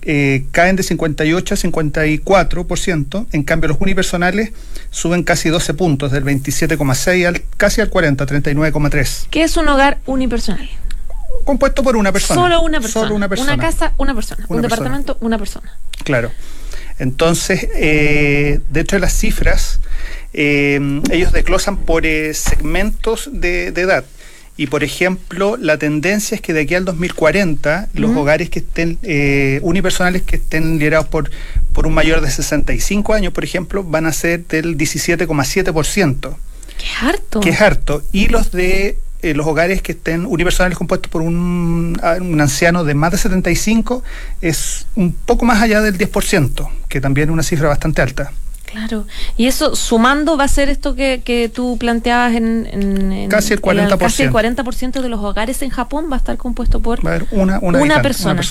eh, 0.03 0.45
caen 0.51 0.75
de 0.75 0.83
58 0.83 1.53
a 1.53 1.57
54%, 1.57 3.27
en 3.31 3.43
cambio 3.43 3.69
los 3.69 3.77
unipersonales 3.79 4.51
suben 4.89 5.23
casi 5.23 5.49
12 5.49 5.73
puntos, 5.75 6.11
del 6.11 6.23
27,6 6.25 7.27
al 7.27 7.43
casi 7.57 7.81
al 7.81 7.89
40, 7.89 8.25
39,3. 8.25 9.27
¿Qué 9.29 9.43
es 9.43 9.57
un 9.57 9.67
hogar 9.67 9.99
unipersonal? 10.05 10.69
Compuesto 11.43 11.83
por 11.83 11.95
una 11.95 12.11
persona. 12.11 12.41
Solo 12.41 12.61
una 12.61 12.81
persona. 12.81 13.11
una, 13.11 13.29
persona. 13.29 13.53
una 13.53 13.63
casa, 13.63 13.93
una 13.97 14.15
persona. 14.15 14.45
un 14.47 14.61
departamento, 14.61 15.17
una 15.21 15.37
persona. 15.37 15.77
Claro. 16.03 16.31
Entonces, 16.99 17.67
eh, 17.75 18.59
dentro 18.69 18.97
de 18.97 19.01
las 19.01 19.13
cifras, 19.13 19.79
eh, 20.33 21.01
ellos 21.11 21.31
desglosan 21.31 21.77
por 21.77 22.03
segmentos 22.33 23.29
de 23.31 23.67
edad. 23.67 24.03
Y 24.61 24.67
por 24.67 24.83
ejemplo, 24.83 25.57
la 25.57 25.79
tendencia 25.79 26.35
es 26.35 26.41
que 26.41 26.53
de 26.53 26.61
aquí 26.61 26.75
al 26.75 26.85
2040 26.85 27.89
los 27.95 28.15
hogares 28.15 28.51
que 28.51 28.59
estén 28.59 28.99
eh, 29.01 29.59
unipersonales 29.63 30.21
que 30.21 30.35
estén 30.35 30.77
liderados 30.77 31.07
por, 31.07 31.31
por 31.73 31.87
un 31.87 31.95
mayor 31.95 32.21
de 32.21 32.29
65 32.29 33.15
años, 33.15 33.33
por 33.33 33.43
ejemplo, 33.43 33.83
van 33.83 34.05
a 34.05 34.13
ser 34.13 34.45
del 34.45 34.77
17,7%. 34.77 36.35
Qué 36.77 36.85
harto. 37.01 37.39
Qué 37.39 37.53
harto. 37.53 38.03
Y 38.11 38.27
los 38.27 38.51
de 38.51 38.99
eh, 39.23 39.33
los 39.33 39.47
hogares 39.47 39.81
que 39.81 39.93
estén 39.93 40.27
unipersonales 40.27 40.77
compuestos 40.77 41.09
por 41.11 41.23
un, 41.23 41.99
un, 42.19 42.41
anciano 42.41 42.83
de 42.83 42.93
más 42.93 43.13
de 43.13 43.17
75 43.17 44.03
es 44.41 44.85
un 44.93 45.11
poco 45.11 45.43
más 45.43 45.59
allá 45.59 45.81
del 45.81 45.97
10%, 45.97 46.69
que 46.87 47.01
también 47.01 47.29
es 47.29 47.33
una 47.33 47.41
cifra 47.41 47.67
bastante 47.67 48.03
alta. 48.03 48.31
Claro, 48.71 49.05
y 49.37 49.47
eso 49.47 49.75
sumando 49.75 50.37
va 50.37 50.45
a 50.45 50.47
ser 50.47 50.69
esto 50.69 50.95
que, 50.95 51.21
que 51.23 51.49
tú 51.49 51.77
planteabas 51.77 52.33
en, 52.35 53.27
casi 53.29 53.53
el 53.53 53.61
40%. 53.61 53.97
casi 53.97 54.23
el 54.23 54.31
40% 54.31 55.01
de 55.01 55.09
los 55.09 55.19
hogares 55.19 55.61
en 55.61 55.69
Japón 55.69 56.07
va 56.09 56.15
a 56.15 56.19
estar 56.19 56.37
compuesto 56.37 56.79
por 56.79 56.99
una, 57.31 57.59
una, 57.59 58.01
persona. 58.01 58.41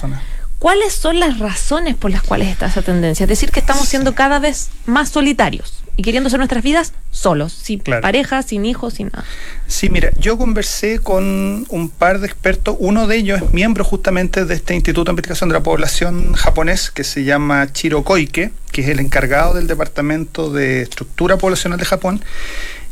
¿Cuáles 0.59 0.93
son 0.93 1.19
las 1.19 1.39
razones 1.39 1.97
por 1.97 2.11
las 2.11 2.23
cuales 2.23 2.49
está 2.49 2.67
esa 2.67 2.83
tendencia? 2.83 3.25
Es 3.25 3.29
decir, 3.31 3.50
que 3.50 3.61
estamos 3.61 3.89
siendo 3.89 4.15
cada 4.15 4.39
vez 4.39 4.69
más 4.85 5.09
solitarios 5.09 5.79
y 6.00 6.02
queriendo 6.02 6.28
hacer 6.28 6.38
nuestras 6.38 6.64
vidas 6.64 6.95
solos, 7.11 7.52
sin 7.52 7.80
pareja, 7.80 8.42
sin 8.42 8.64
hijos, 8.64 8.95
sin 8.95 9.09
nada. 9.09 9.23
Sí, 9.66 9.90
mira, 9.90 10.11
yo 10.19 10.38
conversé 10.38 10.99
con 10.99 11.66
un 11.69 11.90
par 11.90 12.21
de 12.21 12.26
expertos, 12.26 12.75
uno 12.78 13.07
de 13.07 13.16
ellos 13.16 13.42
es 13.42 13.52
miembro 13.52 13.85
justamente 13.85 14.47
de 14.47 14.54
este 14.54 14.75
Instituto 14.75 15.11
de 15.11 15.12
Investigación 15.12 15.50
de 15.50 15.57
la 15.57 15.62
Población 15.62 16.33
japonés 16.33 16.90
que 16.90 17.04
se 17.04 17.25
llama 17.25 17.71
Chiro 17.75 18.02
Koike, 18.02 18.50
que 18.73 18.80
es 18.80 18.88
el 18.88 18.99
encargado 18.99 19.52
del 19.52 19.66
Departamento 19.66 20.50
de 20.50 20.80
Estructura 20.80 21.37
Poblacional 21.37 21.78
de 21.78 21.85
Japón, 21.85 22.25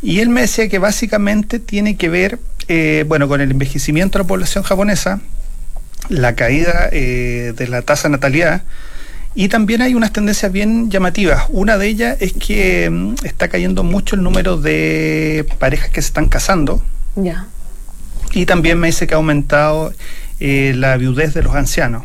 y 0.03 0.21
él 0.21 0.29
me 0.29 0.43
decía 0.43 0.69
que 0.69 0.79
básicamente 0.79 1.61
tiene 1.61 1.97
que 1.97 2.11
ver, 2.11 2.39
eh, 2.69 3.07
bueno, 3.09 3.27
con 3.27 3.41
el 3.41 3.51
envejecimiento 3.51 4.19
de 4.19 4.25
la 4.25 4.29
población 4.29 4.65
japonesa, 4.65 5.23
la 6.11 6.35
caída 6.35 6.91
eh, 6.93 7.55
de 7.57 7.69
la 7.69 7.81
tasa 7.81 8.09
de 8.09 8.13
natalidad, 8.13 8.65
y 9.35 9.49
también 9.49 9.83
hay 9.83 9.95
unas 9.95 10.13
tendencias 10.13 10.51
bien 10.51 10.91
llamativas. 10.91 11.47
Una 11.51 11.79
de 11.79 11.87
ellas 11.87 12.17
es 12.21 12.33
que 12.33 12.89
mm, 12.91 13.15
está 13.25 13.49
cayendo 13.49 13.85
mucho 13.85 14.17
el 14.17 14.23
número 14.23 14.57
de 14.57 15.47
parejas 15.59 15.91
que 15.91 16.03
se 16.03 16.09
están 16.09 16.29
casando. 16.29 16.83
Ya. 17.15 17.47
Y 18.33 18.47
también 18.47 18.79
me 18.79 18.89
dice 18.89 19.07
que 19.07 19.15
ha 19.15 19.19
aumentado 19.19 19.93
eh, 20.41 20.73
la 20.77 20.97
viudez 20.97 21.35
de 21.35 21.43
los 21.43 21.55
ancianos. 21.55 22.05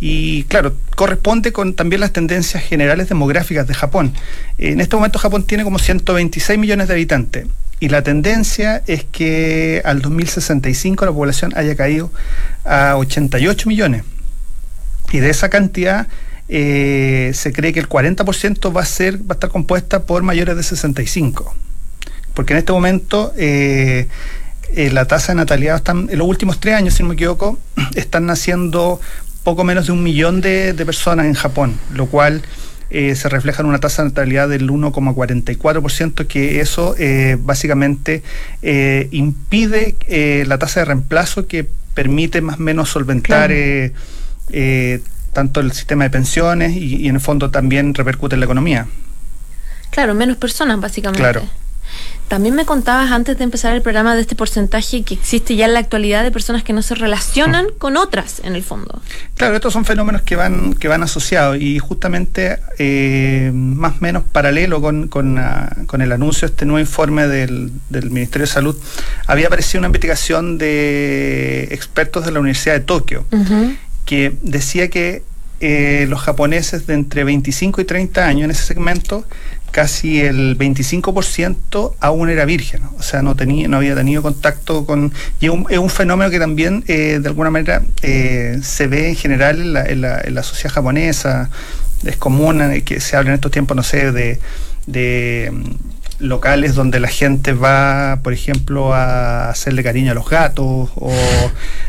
Y 0.00 0.44
claro, 0.44 0.74
corresponde 0.94 1.52
con 1.52 1.74
también 1.74 2.00
las 2.00 2.12
tendencias 2.12 2.62
generales 2.62 3.08
demográficas 3.08 3.66
de 3.66 3.74
Japón. 3.74 4.14
En 4.56 4.80
este 4.80 4.94
momento 4.94 5.18
Japón 5.18 5.44
tiene 5.44 5.64
como 5.64 5.78
126 5.78 6.58
millones 6.58 6.88
de 6.88 6.94
habitantes 6.94 7.46
y 7.80 7.88
la 7.88 8.02
tendencia 8.02 8.82
es 8.86 9.04
que 9.04 9.82
al 9.84 10.02
2065 10.02 11.04
la 11.04 11.12
población 11.12 11.52
haya 11.56 11.76
caído 11.76 12.10
a 12.64 12.96
88 12.96 13.68
millones. 13.68 14.02
Y 15.12 15.18
de 15.18 15.30
esa 15.30 15.48
cantidad 15.48 16.06
eh, 16.48 17.32
se 17.34 17.52
cree 17.52 17.72
que 17.72 17.80
el 17.80 17.88
40% 17.88 18.74
va 18.74 18.82
a 18.82 18.86
ser 18.86 19.18
va 19.18 19.30
a 19.30 19.34
estar 19.34 19.50
compuesta 19.50 20.04
por 20.04 20.22
mayores 20.22 20.56
de 20.56 20.62
65. 20.62 21.54
Porque 22.34 22.52
en 22.52 22.58
este 22.58 22.72
momento 22.72 23.32
eh, 23.36 24.08
eh, 24.74 24.90
la 24.90 25.06
tasa 25.06 25.32
de 25.32 25.36
natalidad 25.36 25.76
están, 25.76 26.08
en 26.10 26.18
los 26.18 26.28
últimos 26.28 26.60
tres 26.60 26.74
años, 26.74 26.94
si 26.94 27.02
no 27.02 27.08
me 27.08 27.14
equivoco, 27.14 27.58
están 27.94 28.26
naciendo 28.26 29.00
poco 29.42 29.64
menos 29.64 29.86
de 29.86 29.92
un 29.92 30.02
millón 30.02 30.40
de, 30.40 30.74
personas 30.84 31.26
en 31.26 31.34
Japón, 31.34 31.78
lo 31.94 32.06
cual 32.06 32.42
eh, 32.90 33.14
se 33.14 33.28
refleja 33.30 33.62
en 33.62 33.68
una 33.68 33.78
tasa 33.78 34.02
de 34.02 34.10
natalidad 34.10 34.48
del 34.48 34.68
1,44%, 34.68 36.26
que 36.26 36.60
eso 36.60 36.94
eh, 36.98 37.38
básicamente 37.40 38.22
eh, 38.60 39.08
impide 39.10 39.96
la 40.46 40.58
tasa 40.58 40.80
de 40.80 40.84
reemplazo 40.86 41.46
que 41.46 41.66
permite 41.94 42.40
más 42.42 42.58
o 42.58 42.62
menos 42.62 42.90
solventar 42.90 43.50
tanto 45.38 45.60
el 45.60 45.70
sistema 45.70 46.02
de 46.02 46.10
pensiones 46.10 46.72
y, 46.72 46.96
y, 46.96 47.08
en 47.08 47.14
el 47.14 47.20
fondo 47.20 47.48
también 47.48 47.94
repercute 47.94 48.34
en 48.34 48.40
la 48.40 48.46
economía. 48.46 48.88
Claro, 49.90 50.12
menos 50.12 50.36
personas 50.36 50.80
básicamente. 50.80 51.20
Claro. 51.22 51.42
También 52.26 52.56
me 52.56 52.66
contabas 52.66 53.12
antes 53.12 53.38
de 53.38 53.44
empezar 53.44 53.72
el 53.72 53.82
programa 53.82 54.16
de 54.16 54.22
este 54.22 54.34
porcentaje 54.34 55.04
que 55.04 55.14
existe 55.14 55.54
ya 55.54 55.66
en 55.66 55.74
la 55.74 55.78
actualidad 55.78 56.24
de 56.24 56.32
personas 56.32 56.64
que 56.64 56.72
no 56.72 56.82
se 56.82 56.96
relacionan 56.96 57.68
con 57.78 57.96
otras 57.96 58.42
en 58.44 58.56
el 58.56 58.64
fondo. 58.64 59.00
Claro, 59.36 59.54
estos 59.54 59.72
son 59.72 59.84
fenómenos 59.84 60.22
que 60.22 60.34
van 60.34 60.74
que 60.74 60.88
van 60.88 61.04
asociados 61.04 61.56
y 61.58 61.78
justamente 61.78 62.58
eh, 62.78 63.52
más 63.54 63.94
o 63.94 64.00
menos 64.00 64.24
paralelo 64.24 64.82
con, 64.82 65.06
con, 65.06 65.38
ah, 65.38 65.74
con, 65.86 66.02
el 66.02 66.10
anuncio 66.10 66.48
de 66.48 66.52
este 66.52 66.66
nuevo 66.66 66.80
informe 66.80 67.28
del, 67.28 67.70
del, 67.88 68.10
Ministerio 68.10 68.46
de 68.46 68.52
Salud, 68.52 68.76
había 69.26 69.46
aparecido 69.46 69.78
una 69.78 69.86
investigación 69.86 70.58
de 70.58 71.68
expertos 71.70 72.26
de 72.26 72.32
la 72.32 72.40
Universidad 72.40 72.74
de 72.74 72.80
Tokio 72.80 73.24
que 74.08 74.32
decía 74.40 74.88
que 74.88 75.22
eh, 75.60 76.06
los 76.08 76.20
japoneses 76.20 76.86
de 76.86 76.94
entre 76.94 77.24
25 77.24 77.80
y 77.80 77.84
30 77.84 78.26
años 78.26 78.44
en 78.44 78.50
ese 78.50 78.64
segmento 78.64 79.24
casi 79.70 80.20
el 80.20 80.56
25% 80.56 81.94
aún 82.00 82.30
era 82.30 82.44
virgen, 82.46 82.82
o 82.98 83.02
sea, 83.02 83.22
no 83.22 83.36
tenía, 83.36 83.68
no 83.68 83.76
había 83.76 83.94
tenido 83.94 84.22
contacto 84.22 84.86
con... 84.86 85.12
Y 85.40 85.46
es 85.46 85.78
un, 85.78 85.90
fenómeno 85.90 86.30
que 86.30 86.38
también, 86.38 86.84
eh, 86.88 87.18
de 87.20 87.28
alguna 87.28 87.50
manera, 87.50 87.82
eh, 88.02 88.60
se 88.62 88.86
ve 88.86 89.10
en 89.10 89.16
general 89.16 89.76
en 89.86 90.00
la, 90.00 90.42
sociedad 90.42 90.72
japonesa, 90.72 91.50
es 92.02 92.16
común 92.16 92.80
que 92.84 92.98
se 93.00 93.16
habla 93.16 93.30
en 93.30 93.34
estos 93.34 93.52
tiempos, 93.52 93.76
no 93.76 93.82
sé, 93.82 94.10
de 94.10 95.52
locales 96.18 96.74
donde 96.74 97.00
la 97.00 97.08
gente 97.08 97.52
va, 97.52 98.20
por 98.22 98.32
ejemplo, 98.32 98.92
a 98.92 99.50
hacerle 99.50 99.82
cariño 99.82 100.12
a 100.12 100.14
los 100.14 100.28
gatos 100.28 100.90
o 100.94 101.12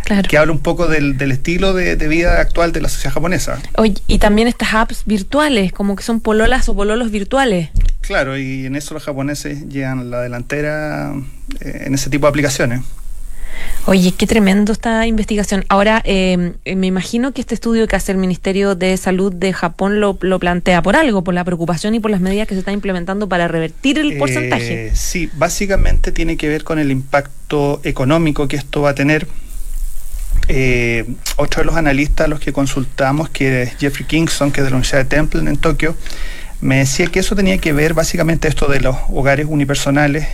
que 0.30 0.38
habla 0.38 0.52
un 0.52 0.60
poco 0.60 0.88
del, 0.88 1.20
estilo 1.32 1.74
de, 1.74 1.96
vida 2.08 2.40
actual 2.40 2.72
de 2.72 2.82
la 2.82 2.90
sociedad 2.90 3.14
japonesa. 3.14 3.60
y 4.08 4.20
también 4.20 4.48
estas 4.48 4.74
apps 4.74 5.04
virtuales, 5.06 5.72
como 5.74 5.96
que 5.96 6.04
son 6.04 6.20
pololas 6.20 6.70
o 6.70 6.76
pololos 6.76 7.12
virtuales. 7.12 7.70
Claro, 8.02 8.38
y 8.38 8.66
en 8.66 8.76
eso 8.76 8.96
los 8.96 9.04
japoneses 9.04 9.70
llegan 9.70 10.10
la 10.10 10.22
delantera 10.22 11.14
eh, 11.60 11.84
en 11.86 11.94
ese 11.94 12.10
tipo 12.10 12.26
de 12.26 12.30
aplicaciones. 12.30 12.82
Oye, 13.86 14.12
qué 14.12 14.28
tremendo 14.28 14.72
esta 14.72 15.08
investigación. 15.08 15.66
Ahora, 15.68 16.02
eh, 16.06 16.54
me 16.76 16.88
imagino 16.88 17.32
que 17.34 17.42
este 17.42 17.56
estudio 17.56 17.88
que 17.88 17.96
hace 17.96 18.12
el 18.12 18.18
Ministerio 18.18 18.76
de 18.76 18.96
Salud 18.98 19.34
de 19.34 19.52
Japón 19.54 20.00
lo, 20.00 20.18
lo, 20.22 20.40
plantea 20.40 20.82
por 20.82 20.96
algo, 20.96 21.24
por 21.24 21.34
la 21.34 21.44
preocupación 21.44 21.96
y 21.96 22.00
por 22.00 22.12
las 22.12 22.22
medidas 22.22 22.48
que 22.48 22.54
se 22.54 22.60
están 22.60 22.76
implementando 22.76 23.28
para 23.28 23.48
revertir 23.48 23.98
el 23.98 24.18
porcentaje. 24.18 24.88
Eh, 24.88 24.92
sí, 24.94 25.30
básicamente 25.34 26.12
tiene 26.12 26.38
que 26.38 26.48
ver 26.48 26.64
con 26.64 26.78
el 26.78 26.92
impacto 26.92 27.82
económico 27.84 28.48
que 28.48 28.58
esto 28.58 28.82
va 28.82 28.92
a 28.92 28.96
tener. 28.96 29.28
Eh, 30.48 31.06
otro 31.38 31.62
de 31.62 31.66
los 31.66 31.76
analistas 31.76 32.26
a 32.26 32.28
los 32.28 32.40
que 32.40 32.54
consultamos, 32.54 33.30
que 33.30 33.64
es 33.64 33.78
Jeffrey 33.78 34.06
Kingston, 34.06 34.52
que 34.52 34.62
es 34.62 34.66
de 34.66 34.72
la 34.72 34.76
Universidad 34.76 35.00
de 35.00 35.06
Temple 35.06 35.42
en 35.50 35.58
Tokio, 35.58 35.96
me 36.62 36.78
decía 36.78 37.08
que 37.08 37.20
eso 37.20 37.36
tenía 37.36 37.58
que 37.58 37.74
ver 37.74 37.94
básicamente 37.94 38.48
esto 38.48 38.68
de 38.68 38.82
los 38.82 38.96
hogares 39.10 39.48
unipersonales. 39.50 40.28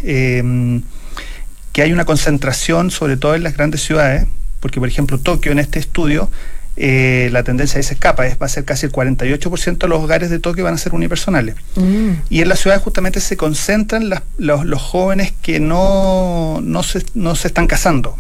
Que 1.76 1.82
hay 1.82 1.92
una 1.92 2.06
concentración, 2.06 2.90
sobre 2.90 3.18
todo 3.18 3.36
en 3.36 3.44
las 3.44 3.58
grandes 3.58 3.84
ciudades, 3.84 4.28
porque 4.62 4.80
por 4.80 4.88
ejemplo 4.88 5.18
Tokio 5.18 5.52
en 5.52 5.60
este 5.60 5.78
estudio, 5.78 6.32
eh, 6.78 7.28
la 7.34 7.44
tendencia 7.44 7.84
se 7.84 7.94
escapa, 7.96 8.26
es, 8.28 8.38
va 8.42 8.46
a 8.46 8.50
ser 8.50 8.64
casi 8.64 8.86
el 8.86 8.94
48% 8.94 9.78
de 9.78 9.88
los 9.90 10.02
hogares 10.02 10.30
de 10.30 10.40
Tokio 10.40 10.64
van 10.64 10.76
a 10.76 10.78
ser 10.78 10.94
unipersonales. 10.94 11.56
Mm. 11.76 12.12
Y 12.30 12.40
en 12.40 12.48
las 12.48 12.62
ciudades 12.62 12.82
justamente 12.82 13.20
se 13.20 13.36
concentran 13.36 14.10
los, 14.38 14.66
los, 14.66 14.82
jóvenes 14.82 15.34
que 15.42 15.60
no, 15.60 16.62
no, 16.64 16.82
se, 16.82 17.04
no 17.14 17.36
se 17.36 17.50
están 17.50 17.68
casando. 17.68 18.18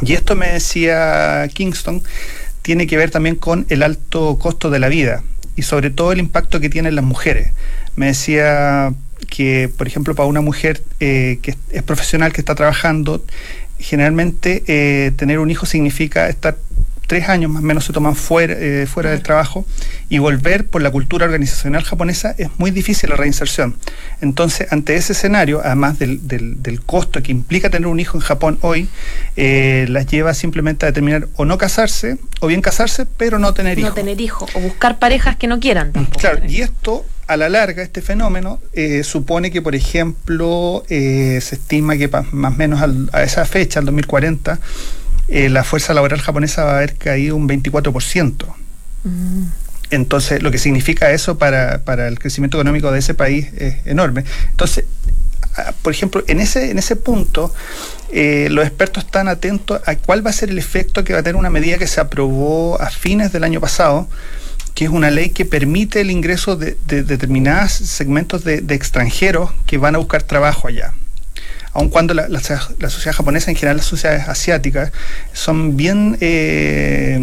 Y 0.00 0.14
esto 0.14 0.34
me 0.34 0.48
decía 0.48 1.46
Kingston, 1.52 2.02
tiene 2.62 2.86
que 2.86 2.96
ver 2.96 3.10
también 3.10 3.36
con 3.36 3.66
el 3.68 3.82
alto 3.82 4.38
costo 4.38 4.70
de 4.70 4.78
la 4.78 4.88
vida 4.88 5.22
y 5.54 5.62
sobre 5.62 5.90
todo 5.90 6.12
el 6.12 6.18
impacto 6.18 6.60
que 6.60 6.70
tienen 6.70 6.94
las 6.94 7.04
mujeres. 7.04 7.52
Me 7.94 8.06
decía, 8.06 8.94
que, 9.24 9.70
por 9.76 9.86
ejemplo, 9.86 10.14
para 10.14 10.28
una 10.28 10.40
mujer 10.40 10.82
eh, 11.00 11.38
que 11.42 11.54
es 11.70 11.82
profesional, 11.82 12.32
que 12.32 12.40
está 12.40 12.54
trabajando, 12.54 13.24
generalmente 13.78 14.62
eh, 14.66 15.12
tener 15.16 15.38
un 15.38 15.50
hijo 15.50 15.66
significa 15.66 16.28
estar 16.28 16.56
tres 17.06 17.28
años 17.28 17.50
más 17.50 17.62
o 17.62 17.66
menos 17.66 17.84
se 17.84 17.92
toman 17.92 18.16
fuera, 18.16 18.54
eh, 18.56 18.86
fuera 18.86 19.10
del 19.10 19.22
trabajo 19.22 19.66
y 20.08 20.16
volver 20.18 20.66
por 20.66 20.80
la 20.80 20.90
cultura 20.90 21.26
organizacional 21.26 21.82
japonesa 21.82 22.34
es 22.38 22.48
muy 22.56 22.70
difícil 22.70 23.10
la 23.10 23.16
reinserción. 23.16 23.76
Entonces, 24.22 24.72
ante 24.72 24.96
ese 24.96 25.12
escenario, 25.12 25.60
además 25.62 25.98
del, 25.98 26.26
del, 26.26 26.80
costo 26.80 27.22
que 27.22 27.30
implica 27.30 27.68
tener 27.68 27.88
un 27.88 28.00
hijo 28.00 28.16
en 28.16 28.22
Japón 28.22 28.58
hoy, 28.62 28.88
las 29.36 30.06
lleva 30.06 30.32
simplemente 30.32 30.86
a 30.86 30.88
determinar 30.88 31.28
o 31.36 31.44
no 31.44 31.58
casarse, 31.58 32.16
o 32.40 32.46
bien 32.46 32.62
casarse, 32.62 33.04
pero 33.04 33.38
no 33.38 33.52
tener 33.52 33.78
hijos. 33.78 33.90
No 33.90 33.94
tener 33.94 34.20
hijos, 34.22 34.50
o 34.54 34.60
buscar 34.60 34.98
parejas 34.98 35.36
que 35.36 35.46
no 35.46 35.60
quieran 35.60 35.92
tampoco. 35.92 36.18
Claro, 36.18 36.40
y 36.48 36.62
esto 36.62 37.04
a 37.26 37.36
la 37.36 37.48
larga 37.48 37.82
este 37.82 38.02
fenómeno 38.02 38.60
eh, 38.72 39.02
supone 39.02 39.50
que, 39.50 39.62
por 39.62 39.74
ejemplo, 39.74 40.84
eh, 40.88 41.38
se 41.40 41.56
estima 41.56 41.96
que 41.96 42.08
más 42.32 42.52
o 42.52 42.56
menos 42.56 43.08
a 43.12 43.22
esa 43.22 43.44
fecha, 43.44 43.80
al 43.80 43.86
2040, 43.86 44.58
eh, 45.28 45.48
la 45.48 45.64
fuerza 45.64 45.94
laboral 45.94 46.20
japonesa 46.20 46.64
va 46.64 46.72
a 46.72 46.76
haber 46.76 46.96
caído 46.96 47.36
un 47.36 47.48
24%. 47.48 48.46
Mm. 49.04 49.44
Entonces, 49.90 50.42
lo 50.42 50.50
que 50.50 50.58
significa 50.58 51.12
eso 51.12 51.38
para, 51.38 51.82
para, 51.84 52.08
el 52.08 52.18
crecimiento 52.18 52.58
económico 52.58 52.90
de 52.90 52.98
ese 52.98 53.14
país 53.14 53.48
es 53.56 53.86
enorme. 53.86 54.24
Entonces, 54.50 54.84
por 55.82 55.92
ejemplo, 55.92 56.24
en 56.26 56.40
ese, 56.40 56.70
en 56.70 56.78
ese 56.78 56.96
punto, 56.96 57.54
los 58.12 58.66
expertos 58.66 59.04
están 59.04 59.28
atentos 59.28 59.80
a 59.86 59.96
cuál 59.96 60.26
va 60.26 60.30
a 60.30 60.32
ser 60.32 60.50
el 60.50 60.58
efecto 60.58 61.04
que 61.04 61.12
va 61.12 61.20
a 61.20 61.22
tener 61.22 61.36
una 61.36 61.50
medida 61.50 61.78
que 61.78 61.86
se 61.86 62.00
aprobó 62.00 62.80
a 62.80 62.90
fines 62.90 63.32
del 63.32 63.44
año 63.44 63.60
pasado, 63.60 64.08
que 64.74 64.84
es 64.84 64.90
una 64.90 65.10
ley 65.10 65.30
que 65.30 65.44
permite 65.44 66.00
el 66.00 66.10
ingreso 66.10 66.56
de, 66.56 66.76
determinados 66.86 67.72
segmentos 67.72 68.42
de, 68.44 68.56
extranjeros 68.70 69.50
que 69.66 69.78
van 69.78 69.94
a 69.94 69.98
buscar 69.98 70.22
trabajo 70.24 70.68
allá. 70.68 70.94
Aun 71.72 71.88
cuando 71.88 72.12
la, 72.14 72.28
sociedad 72.40 73.14
japonesa, 73.14 73.50
en 73.50 73.56
general 73.56 73.78
las 73.78 73.86
sociedades 73.86 74.28
asiáticas, 74.28 74.92
son 75.32 75.76
bien 75.76 76.16
eh, 76.20 77.18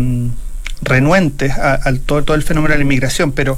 renuentes 0.81 1.53
al 1.57 1.99
todo, 1.99 2.33
el 2.35 2.43
fenómeno 2.43 2.73
de 2.73 2.79
la 2.79 2.83
inmigración, 2.83 3.33
pero 3.33 3.57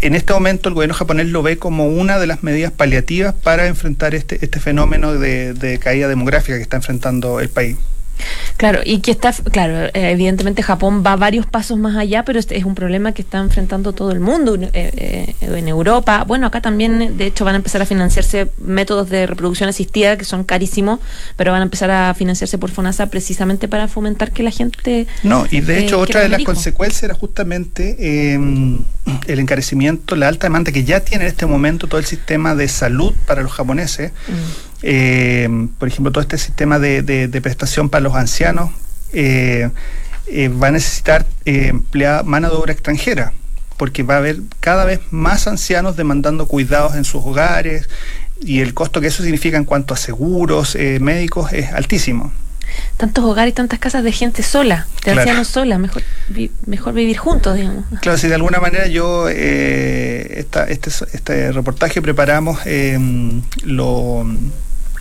en 0.00 0.14
este 0.14 0.32
momento 0.32 0.68
el 0.68 0.74
gobierno 0.74 0.94
japonés 0.94 1.26
lo 1.28 1.42
ve 1.42 1.56
como 1.58 1.86
una 1.86 2.18
de 2.18 2.26
las 2.28 2.42
medidas 2.42 2.70
paliativas 2.72 3.34
para 3.34 3.66
enfrentar 3.66 4.14
este, 4.14 4.44
este 4.44 4.60
fenómeno 4.60 5.14
de 5.14 5.80
caída 5.82 6.08
demográfica 6.08 6.56
que 6.56 6.62
está 6.62 6.76
enfrentando 6.76 7.40
el 7.40 7.48
país. 7.48 7.76
Claro, 8.56 8.80
y 8.84 9.00
que 9.00 9.10
está, 9.10 9.32
claro, 9.32 9.86
eh, 9.94 10.10
evidentemente 10.10 10.62
Japón 10.62 11.02
va 11.06 11.16
varios 11.16 11.46
pasos 11.46 11.78
más 11.78 11.96
allá, 11.96 12.24
pero 12.24 12.38
es 12.38 12.64
un 12.64 12.74
problema 12.74 13.12
que 13.12 13.22
está 13.22 13.38
enfrentando 13.38 13.92
todo 13.92 14.10
el 14.10 14.20
mundo 14.20 14.56
eh, 14.56 14.70
eh, 14.72 15.34
en 15.40 15.68
Europa. 15.68 16.24
Bueno, 16.26 16.46
acá 16.46 16.60
también, 16.60 17.16
de 17.16 17.26
hecho, 17.26 17.44
van 17.44 17.54
a 17.54 17.58
empezar 17.58 17.82
a 17.82 17.86
financiarse 17.86 18.50
métodos 18.58 19.10
de 19.10 19.26
reproducción 19.26 19.68
asistida 19.68 20.16
que 20.16 20.24
son 20.24 20.44
carísimos, 20.44 21.00
pero 21.36 21.52
van 21.52 21.60
a 21.60 21.64
empezar 21.64 21.90
a 21.90 22.14
financiarse 22.14 22.58
por 22.58 22.70
FONASA 22.70 23.06
precisamente 23.06 23.68
para 23.68 23.88
fomentar 23.88 24.32
que 24.32 24.42
la 24.42 24.50
gente. 24.50 25.06
No, 25.22 25.46
y 25.50 25.60
de 25.60 25.78
hecho, 25.78 26.00
otra 26.00 26.20
de 26.20 26.28
las 26.28 26.42
consecuencias 26.42 27.04
era 27.04 27.14
justamente 27.14 28.32
em, 28.32 28.78
el 29.26 29.38
encarecimiento, 29.38 30.16
la 30.16 30.28
alta 30.28 30.46
demanda 30.46 30.72
que 30.72 30.84
ya 30.84 31.00
tiene 31.00 31.24
en 31.24 31.30
este 31.30 31.46
momento 31.46 31.86
todo 31.86 32.00
el 32.00 32.06
sistema 32.06 32.54
de 32.54 32.68
salud 32.68 33.14
para 33.26 33.42
los 33.42 33.52
japoneses. 33.52 34.12
Mm. 34.28 34.67
Eh, 34.82 35.48
por 35.78 35.88
ejemplo, 35.88 36.12
todo 36.12 36.22
este 36.22 36.38
sistema 36.38 36.78
de, 36.78 37.40
prestación 37.42 37.88
para 37.88 38.02
los 38.02 38.14
ancianos 38.14 38.70
eh, 39.12 39.70
eh, 40.26 40.48
va 40.48 40.68
a 40.68 40.70
necesitar 40.70 41.26
emplear 41.44 42.24
mano 42.24 42.48
de 42.50 42.56
obra 42.56 42.72
extranjera, 42.72 43.32
porque 43.76 44.02
va 44.02 44.14
a 44.14 44.18
haber 44.18 44.40
cada 44.60 44.84
vez 44.84 45.00
más 45.10 45.46
ancianos 45.46 45.96
demandando 45.96 46.46
cuidados 46.46 46.94
en 46.94 47.04
sus 47.04 47.24
hogares 47.24 47.88
y 48.40 48.60
el 48.60 48.74
costo 48.74 49.00
que 49.00 49.08
eso 49.08 49.22
significa 49.22 49.56
en 49.56 49.64
cuanto 49.64 49.94
a 49.94 49.96
seguros 49.96 50.76
médicos 50.76 51.52
es 51.52 51.72
altísimo 51.72 52.32
tantos 52.96 53.24
hogares 53.24 53.52
y 53.52 53.54
tantas 53.54 53.78
casas 53.78 54.04
de 54.04 54.12
gente 54.12 54.42
sola, 54.42 54.86
de 55.04 55.12
ancianos 55.12 55.48
sola, 55.48 55.78
mejor, 55.78 56.02
mejor 56.66 56.94
vivir 56.94 57.16
juntos, 57.16 57.56
digamos. 57.56 57.84
Claro, 58.00 58.18
si 58.18 58.28
de 58.28 58.34
alguna 58.34 58.60
manera 58.60 58.86
yo, 58.86 59.28
eh, 59.28 60.44
este, 60.68 60.90
este 61.12 61.52
reportaje 61.52 62.02
preparamos, 62.02 62.58
em, 62.66 63.42
lo, 63.62 64.26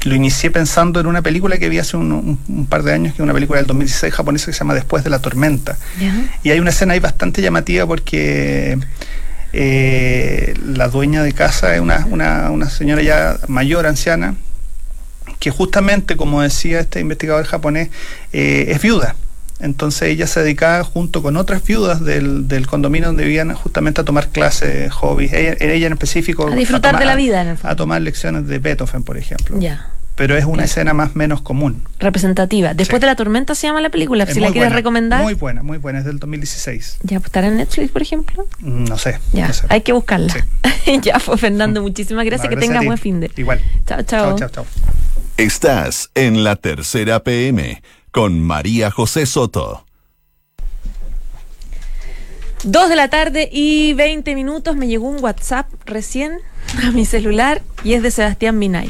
lo 0.03 0.15
inicié 0.15 0.51
pensando 0.51 0.99
en 0.99 1.07
una 1.07 1.21
película 1.21 1.57
que 1.57 1.69
vi 1.69 1.79
hace 1.79 1.97
un, 1.97 2.67
par 2.69 2.83
de 2.83 2.93
años, 2.93 3.13
que 3.13 3.21
es 3.21 3.23
una 3.23 3.33
película 3.33 3.57
del 3.59 3.67
2016 3.67 4.13
japonesa 4.13 4.47
que 4.47 4.53
se 4.53 4.59
llama 4.59 4.73
Después 4.73 5.03
de 5.03 5.09
la 5.09 5.19
tormenta. 5.19 5.77
Y 6.43 6.49
hay 6.49 6.59
una 6.59 6.69
escena 6.69 6.93
ahí 6.93 6.99
bastante 6.99 7.41
llamativa 7.41 7.85
porque... 7.85 8.77
Eh, 9.53 10.53
la 10.61 10.89
dueña 10.89 11.23
de 11.23 11.31
casa 11.31 11.73
es 11.73 11.79
una, 11.79 12.05
una, 12.11 12.51
una 12.51 12.69
señora 12.69 13.01
ya 13.01 13.39
mayor, 13.47 13.87
anciana, 13.87 14.35
que 15.39 15.51
justamente, 15.51 16.17
como 16.17 16.41
decía 16.41 16.79
este 16.79 16.99
investigador 16.99 17.45
japonés, 17.45 17.89
eh, 18.33 18.65
es 18.69 18.81
viuda. 18.81 19.15
Entonces 19.59 20.09
ella 20.09 20.27
se 20.27 20.41
dedicaba 20.41 20.83
junto 20.83 21.23
con 21.23 21.35
otras 21.37 21.63
viudas 21.63 22.03
del, 22.03 22.47
del 22.47 22.67
condominio 22.67 23.07
donde 23.07 23.23
vivían 23.23 23.53
justamente 23.53 24.01
a 24.01 24.03
tomar 24.03 24.29
clases, 24.29 24.91
hobbies, 24.91 25.33
ella, 25.33 25.87
en 25.87 25.93
específico... 25.93 26.47
A 26.47 26.55
disfrutar 26.55 26.99
de 26.99 27.05
la 27.05 27.15
vida, 27.15 27.41
en 27.41 27.49
el 27.49 27.57
A 27.63 27.75
tomar 27.75 28.01
lecciones 28.01 28.47
de 28.47 28.59
Beethoven, 28.59 29.03
por 29.03 29.17
ejemplo. 29.17 29.59
Ya. 29.59 29.89
Pero 30.15 30.35
es 30.35 30.45
una 30.45 30.63
escena 30.63 30.95
más 30.95 31.15
menos 31.15 31.41
común. 31.41 31.83
Representativa. 31.99 32.73
Después 32.73 32.99
de 32.99 33.05
la 33.05 33.15
tormenta 33.15 33.53
se 33.53 33.67
llama 33.67 33.81
la 33.81 33.89
película, 33.89 34.25
si 34.25 34.39
la 34.39 34.51
quieres 34.51 34.73
recomendar. 34.73 35.21
Muy 35.21 35.35
buena, 35.35 35.61
muy 35.61 35.77
buena, 35.77 35.99
es 35.99 36.05
del 36.05 36.17
2016. 36.17 36.99
Ya, 37.03 37.19
pues, 37.19 37.27
¿estará 37.27 37.47
en 37.47 37.57
Netflix, 37.57 37.91
por 37.91 38.01
ejemplo? 38.01 38.47
Mm, 38.59 38.85
no 38.85 38.97
sé. 38.97 39.19
Ya, 39.31 39.51
hay 39.69 39.81
que 39.81 39.93
buscarla. 39.93 40.33
ya, 41.03 41.19
pues 41.19 41.39
Fernando, 41.39 41.83
muchísimas 41.83 42.25
gracias, 42.25 42.49
que 42.49 42.57
tengas 42.57 42.83
buen 42.83 42.97
fin 42.97 43.19
de. 43.19 43.31
Igual. 43.37 43.61
Chao, 43.85 44.01
chao. 44.01 44.35
Chao, 44.35 44.49
chao, 44.49 44.49
chao. 44.49 44.65
Estás 45.37 46.09
en 46.15 46.43
la 46.43 46.55
tercera 46.55 47.23
PM 47.23 47.79
con 48.17 48.41
María 48.41 48.89
José 48.89 49.27
Soto. 49.27 49.85
Dos 52.63 52.89
de 52.89 52.95
la 52.95 53.09
tarde 53.09 53.47
y 53.51 53.93
20 53.93 54.33
minutos 54.33 54.75
me 54.75 54.87
llegó 54.87 55.07
un 55.07 55.23
WhatsApp 55.23 55.71
recién 55.85 56.39
a 56.83 56.89
mi 56.89 57.05
celular 57.05 57.61
y 57.83 57.93
es 57.93 58.01
de 58.01 58.09
Sebastián 58.09 58.57
Minay, 58.57 58.89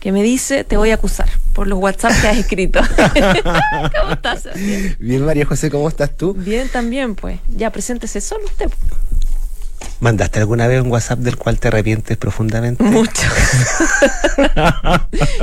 que 0.00 0.10
me 0.10 0.24
dice, 0.24 0.64
te 0.64 0.76
voy 0.76 0.90
a 0.90 0.94
acusar 0.94 1.30
por 1.52 1.68
los 1.68 1.78
WhatsApp 1.78 2.10
que 2.20 2.26
has 2.26 2.38
escrito. 2.38 2.80
¿Cómo 4.00 4.14
estás, 4.14 4.42
Sebastián? 4.42 4.96
Bien, 4.98 5.24
María 5.24 5.46
José, 5.46 5.70
¿cómo 5.70 5.88
estás 5.88 6.16
tú? 6.16 6.34
Bien, 6.34 6.68
también, 6.68 7.14
pues. 7.14 7.38
Ya, 7.56 7.70
preséntese 7.70 8.20
solo 8.20 8.46
usted. 8.46 8.68
¿Mandaste 10.00 10.38
alguna 10.38 10.66
vez 10.66 10.80
un 10.80 10.90
WhatsApp 10.90 11.18
del 11.18 11.36
cual 11.36 11.60
te 11.60 11.68
arrepientes 11.68 12.16
profundamente? 12.16 12.82
Mucho. 12.82 13.10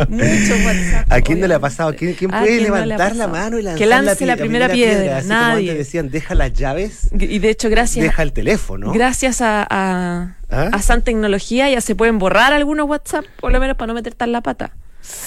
Mucho 0.10 0.56
WhatsApp. 0.66 1.12
¿A 1.12 1.22
quién 1.22 1.40
no 1.40 1.48
le 1.48 1.54
ha 1.54 1.60
pasado? 1.60 1.94
¿Quién, 1.96 2.16
puede 2.16 2.62
levantar 2.62 3.16
la 3.16 3.28
mano 3.28 3.60
y 3.60 3.62
lanzar 3.62 3.78
que 3.78 3.86
lance 3.86 4.26
la, 4.26 4.36
primera, 4.36 4.68
piedra? 4.70 5.22
Nadie. 5.22 5.76
decían, 5.76 6.10
deja 6.10 6.34
las 6.34 6.54
llaves. 6.54 7.10
Y 7.14 7.38
de 7.38 7.50
hecho, 7.50 7.70
gracias. 7.70 8.04
Deja 8.04 8.24
el 8.24 8.34
teléfono. 8.34 8.92
Gracias 8.92 9.42
a, 9.42 9.68
a, 9.70 10.38
¿Ah? 10.50 10.70
a 10.72 10.82
San 10.82 11.04
Tecnología 11.04 11.70
ya 11.70 11.82
se 11.82 11.94
pueden 11.94 12.18
borrar 12.18 12.54
algunos 12.54 12.88
WhatsApp, 12.90 13.26
por 13.40 13.52
lo 13.52 13.60
menos 13.60 13.78
para 13.78 13.88
no 13.88 13.94
meter 13.94 14.16
tan 14.16 14.32
la 14.32 14.42
pata. 14.42 14.72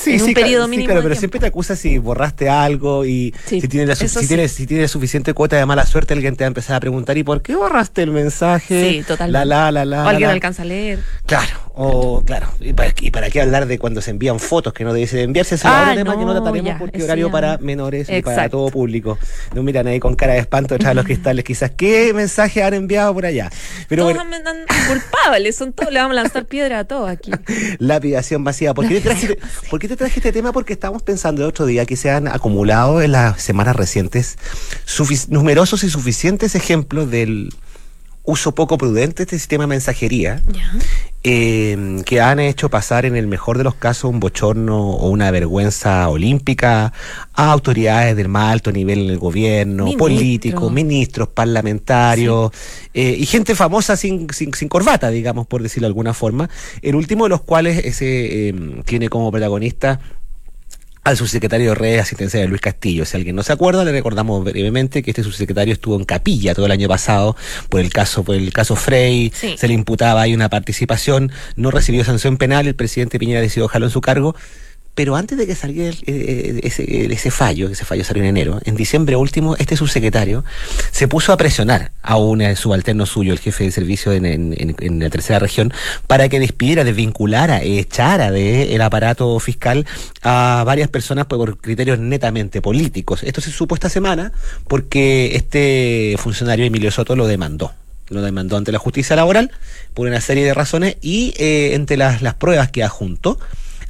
Sí, 0.01 0.16
en 0.16 0.23
un 0.23 0.29
sí, 0.29 0.35
periodo 0.35 0.66
claro, 0.66 0.71
sí, 0.71 0.71
mínimo 0.71 0.87
claro, 0.87 1.01
de 1.01 1.03
pero 1.03 1.14
tiempo. 1.14 1.21
siempre 1.21 1.40
te 1.40 1.47
acusa 1.47 1.77
si 1.77 1.99
borraste 1.99 2.49
algo 2.49 3.05
y 3.05 3.35
Sí, 3.47 3.61
si, 3.61 3.69
tienes 3.69 3.88
la, 3.88 3.95
si, 3.97 4.27
tienes, 4.27 4.53
si 4.53 4.66
tienes 4.66 4.90
suficiente 4.90 5.35
cuota 5.35 5.57
de 5.57 5.66
mala 5.66 5.85
suerte, 5.87 6.14
alguien 6.14 6.37
te 6.37 6.45
va 6.45 6.47
a 6.47 6.49
empezar 6.49 6.77
a 6.77 6.81
preguntar 6.81 7.16
¿y 7.19 7.23
por 7.25 7.43
qué 7.43 7.55
borraste 7.55 8.03
el 8.03 8.11
mensaje? 8.11 8.90
Sí, 8.93 9.03
totalmente. 9.07 9.47
La, 9.47 9.71
la, 9.71 9.73
la, 9.73 9.85
la, 9.85 10.05
O 10.05 10.09
alguien 10.09 10.29
la. 10.29 10.35
alcanza 10.35 10.62
a 10.62 10.64
leer. 10.66 11.01
Claro, 11.27 11.55
o 11.75 12.23
claro. 12.25 12.49
¿Y 12.61 12.73
para, 12.73 12.93
y 13.01 13.11
para 13.11 13.31
qué 13.31 13.40
hablar 13.43 13.66
de 13.66 13.79
cuando 13.79 14.01
se 14.01 14.11
envían 14.11 14.38
fotos 14.40 14.73
que 14.73 14.85
no 14.85 14.93
debiesen 14.93 15.21
enviarse? 15.21 15.55
Ese 15.57 15.66
es 15.66 15.73
Ah, 15.73 15.83
otro 15.83 15.95
tema 15.97 16.12
que 16.19 16.25
no 16.25 16.27
no, 16.35 16.40
trataremos 16.43 16.73
ya, 16.73 16.79
porque 16.79 17.03
horario 17.03 17.27
ya 17.29 17.33
para 17.33 17.57
no. 17.59 17.64
menores 17.64 18.09
y 18.11 18.23
para 18.23 18.49
todo 18.49 18.69
público. 18.71 19.19
No 19.55 19.62
miran 19.62 19.87
ahí 19.87 20.01
con 20.01 20.14
cara 20.14 20.33
de 20.35 20.40
espanto 20.40 20.75
detrás 20.75 20.90
de 20.93 20.95
los 20.97 21.05
cristales, 21.05 21.45
quizás. 21.45 21.71
¿Qué 21.77 22.12
mensaje 22.14 22.62
han 22.62 22.75
enviado 22.75 23.12
por 23.14 23.27
allá? 23.27 23.51
Pero 23.88 24.05
todos 24.05 24.14
bueno, 24.16 24.37
andan 24.37 24.57
culpables, 24.88 25.57
son 25.57 25.73
todos, 25.73 25.93
le 25.93 26.01
vamos 26.01 26.16
a 26.16 26.23
lanzar 26.23 26.45
piedra 26.47 26.81
a 26.81 26.85
todos 26.85 27.09
aquí. 27.11 27.31
Lapidación 27.79 28.43
masiva. 28.43 28.75
¿Por 28.75 28.88
qué, 28.88 28.95
te 28.95 29.01
traje, 29.03 29.38
por 29.71 29.79
qué 29.81 29.89
te 29.89 29.97
traje 29.97 30.19
este 30.19 30.33
tema? 30.33 30.53
Porque 30.53 30.73
estábamos 30.73 31.03
pensando 31.03 31.43
el 31.43 31.49
otro 31.49 31.65
día 31.65 31.87
que 31.87 31.97
se 31.97 32.11
han 32.11 32.27
acumulado 32.29 33.01
en 33.01 33.13
las 33.13 33.41
semanas 33.41 33.77
recientes 33.77 34.37
numerosos 35.29 35.85
y 35.85 35.89
suficientes 35.89 36.55
ejemplos 36.57 37.11
del 37.11 37.55
uso 38.25 38.55
poco 38.55 38.77
prudente 38.77 39.19
de 39.19 39.23
este 39.23 39.39
sistema 39.39 39.65
de 39.65 39.69
mensajería. 39.69 40.43
Eh, 41.23 42.03
que 42.07 42.21
han 42.21 42.41
hecho 42.41 42.71
pasar 42.71 43.05
en 43.05 43.15
el 43.15 43.27
mejor 43.27 43.59
de 43.59 43.65
los 43.65 43.75
casos 43.75 44.11
un 44.11 44.21
bochorno 44.21 44.91
o 44.91 45.11
una 45.11 45.31
vergüenza 45.31 46.09
olímpica 46.09 46.93
a 47.35 47.53
autoridades 47.53 48.17
del 48.17 48.29
más 48.29 48.53
alto 48.53 48.73
nivel 48.73 49.01
en 49.01 49.11
el 49.11 49.19
gobierno, 49.19 49.85
Ministro. 49.85 50.07
políticos, 50.07 50.73
ministros, 50.73 51.29
parlamentarios 51.29 52.53
eh, 52.95 53.15
y 53.19 53.27
gente 53.27 53.55
famosa 53.55 53.97
sin, 53.97 54.29
sin, 54.33 54.55
sin 54.55 54.69
corbata, 54.69 55.11
digamos, 55.11 55.47
por 55.47 55.63
decirlo 55.63 55.87
de 55.87 55.91
alguna 55.91 56.15
forma. 56.15 56.49
El 56.81 56.95
último 56.95 57.25
de 57.25 57.31
los 57.31 57.43
cuales 57.43 57.85
ese, 57.85 58.49
eh, 58.49 58.83
tiene 58.87 59.09
como 59.09 59.31
protagonista 59.31 60.01
al 61.03 61.17
subsecretario 61.17 61.71
de 61.71 61.75
Redes 61.75 62.03
Asistencia 62.03 62.41
de 62.41 62.47
Luis 62.47 62.61
Castillo. 62.61 63.05
Si 63.07 63.17
alguien 63.17 63.35
no 63.35 63.43
se 63.43 63.53
acuerda, 63.53 63.85
le 63.85 63.93
recordamos 63.93 64.45
brevemente 64.45 65.03
que 65.03 65.11
este 65.11 65.23
subsecretario 65.23 65.73
estuvo 65.73 65.97
en 65.97 66.05
capilla 66.05 66.55
todo 66.55 66.67
el 66.67 66.73
año 66.73 66.89
pasado 66.89 67.37
por 67.71 67.81
el 67.81 67.91
caso, 67.91 68.23
por 68.23 68.35
el 68.37 68.53
caso 68.53 68.77
Frey, 68.77 69.33
Sí. 69.35 69.55
se 69.57 69.67
le 69.69 69.75
imputaba 69.75 70.21
ahí 70.21 70.35
una 70.35 70.51
participación, 70.51 71.33
no 71.57 71.71
recibió 71.71 72.05
sanción 72.05 72.37
penal, 72.37 72.67
el 72.67 72.75
presidente 72.75 73.19
Piñera 73.19 73.41
decidió 73.41 73.65
dejarlo 73.65 73.87
en 73.87 73.93
su 73.93 74.01
cargo. 74.01 74.35
Pero 75.01 75.17
antes 75.17 75.39
de 75.39 75.47
que 75.47 75.55
saliera 75.55 75.89
el- 75.89 76.05
eh, 76.07 76.61
ese, 76.63 77.11
ese 77.11 77.31
fallo, 77.31 77.71
ese 77.71 77.87
fallo 77.87 78.05
salió 78.05 78.23
en 78.23 78.29
enero, 78.29 78.61
en 78.67 78.77
diciembre 78.77 79.17
último, 79.17 79.57
este 79.57 79.75
subsecretario 79.75 80.45
se 80.91 81.09
puso 81.09 81.33
a 81.33 81.39
presionar 81.39 81.91
a 82.03 82.19
un 82.19 82.43
eh, 82.43 82.55
subalterno 82.55 83.07
suyo, 83.07 83.33
el 83.33 83.39
jefe 83.39 83.65
de 83.65 83.71
servicio 83.71 84.13
en, 84.13 85.01
la 85.01 85.09
tercera 85.09 85.39
región, 85.39 85.73
para 86.07 86.29
que 86.29 86.39
despidiera, 86.39 86.85
desvinculara, 86.85 87.63
echara 87.63 88.31
del 88.31 88.83
aparato 88.83 89.41
fiscal 89.41 89.87
a 90.23 90.65
varias 90.67 90.91
personas 90.91 91.25
pues, 91.25 91.39
por 91.39 91.57
criterios 91.57 91.99
netamente 91.99 92.61
políticos. 92.61 93.23
Esto 93.23 93.41
se 93.41 93.53
supo 93.53 93.75
esta 93.75 93.89
semana 93.89 94.33
porque 94.69 95.35
este 95.35 96.15
funcionario 96.19 96.67
Emilio 96.67 96.91
Soto 96.91 97.17
lo 97.17 97.27
demandó 97.27 97.73
lo 98.11 98.21
demandó 98.21 98.59
ante 98.59 98.71
la 98.73 98.79
justicia 98.79 99.17
laboral 99.17 99.51
por 99.95 100.09
una 100.09 100.21
serie 100.21 100.45
de 100.45 100.53
razones 100.53 100.97
y 101.01 101.33
eh, 101.39 101.75
entre 101.75 101.97
las, 101.97 102.21
las 102.21 102.35
pruebas 102.35 102.71
que 102.71 102.83
adjuntó 102.83 103.39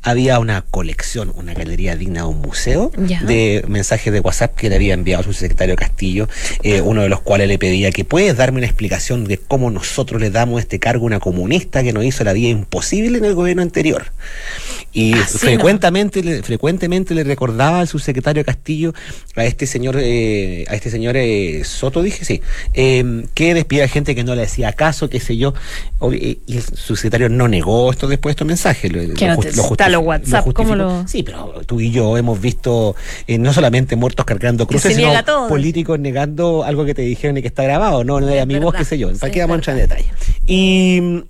había 0.02 0.38
una 0.38 0.62
colección, 0.62 1.32
una 1.36 1.52
galería 1.54 1.94
digna 1.96 2.22
de 2.22 2.26
un 2.28 2.40
museo 2.40 2.90
Ya. 3.06 3.20
de 3.22 3.64
mensajes 3.68 4.12
de 4.12 4.20
WhatsApp 4.20 4.56
que 4.56 4.68
le 4.70 4.76
había 4.76 4.94
enviado 4.94 5.22
su 5.22 5.32
secretario 5.32 5.76
Castillo, 5.76 6.28
eh, 6.62 6.80
uno 6.80 7.02
de 7.02 7.08
los 7.08 7.20
cuales 7.20 7.48
le 7.48 7.58
pedía 7.58 7.90
que 7.92 8.04
puedes 8.04 8.36
darme 8.36 8.58
una 8.58 8.66
explicación 8.66 9.24
de 9.24 9.36
cómo 9.38 9.70
nosotros 9.70 10.20
le 10.20 10.30
damos 10.30 10.60
este 10.60 10.78
cargo 10.78 11.04
a 11.04 11.06
una 11.06 11.20
comunista 11.20 11.82
que 11.82 11.92
nos 11.92 12.04
hizo 12.04 12.24
la 12.24 12.32
vida 12.32 12.48
imposible 12.48 13.18
en 13.18 13.24
el 13.26 13.34
gobierno 13.34 13.62
anterior. 13.62 14.06
Y 14.92 15.12
Así 15.14 15.38
frecuentemente, 15.38 16.20
le, 16.22 16.42
frecuentemente 16.42 17.14
le 17.14 17.22
recordaba 17.22 17.78
al 17.80 17.86
subsecretario 17.86 18.44
Castillo 18.44 18.92
a 19.36 19.44
este 19.44 19.66
señor, 19.66 19.96
eh, 20.00 20.64
a 20.68 20.74
este 20.74 20.90
señor 20.90 21.16
eh, 21.16 21.62
Soto, 21.64 22.02
dije, 22.02 22.24
sí, 22.24 22.42
eh, 22.74 23.24
que 23.34 23.54
despida 23.54 23.86
gente 23.86 24.16
que 24.16 24.24
no 24.24 24.34
le 24.34 24.42
hacía 24.42 24.72
caso, 24.72 25.08
qué 25.08 25.20
sé 25.20 25.36
yo. 25.36 25.54
Eh, 26.12 26.38
Y 26.46 26.56
el 26.56 26.62
subsecretario 26.62 27.28
no 27.28 27.46
negó 27.46 27.92
esto 27.92 28.08
después 28.08 28.32
estos 28.32 28.48
mensajes. 28.48 28.90
Lo, 28.92 29.14
Que 29.14 29.28
no 29.28 29.38
te- 29.38 29.50
está 29.50 29.62
justifi- 29.62 29.98
WhatsApp, 30.04 30.52
¿cómo 30.54 30.74
lo- 30.74 31.06
Sí, 31.06 31.22
pero 31.22 31.62
tú 31.66 31.80
y 31.80 31.92
yo 31.92 32.16
hemos 32.16 32.40
visto 32.40 32.96
eh, 33.28 33.38
no 33.38 33.52
solamente 33.52 33.94
muertos 33.94 34.26
cargando 34.26 34.66
cruces, 34.66 34.96
sino 34.96 35.24
todo. 35.24 35.48
políticos 35.48 36.00
negando 36.00 36.64
algo 36.64 36.84
que 36.84 36.94
te 36.94 37.02
dijeron 37.02 37.36
y 37.36 37.42
que 37.42 37.48
está 37.48 37.62
grabado. 37.62 38.02
No, 38.02 38.20
no 38.20 38.26
de 38.26 38.38
Es 38.38 38.42
amigos, 38.42 38.72
verdad, 38.72 38.78
qué 38.80 38.84
sé 38.84 38.98
yo. 38.98 39.06
¿Para 39.12 39.18
sí, 39.28 39.30
qué 39.34 39.40
vamos 39.40 39.54
a 39.54 39.58
entrar 39.58 39.76
en 39.76 39.82
detalle? 39.88 40.08
Y. 40.46 41.22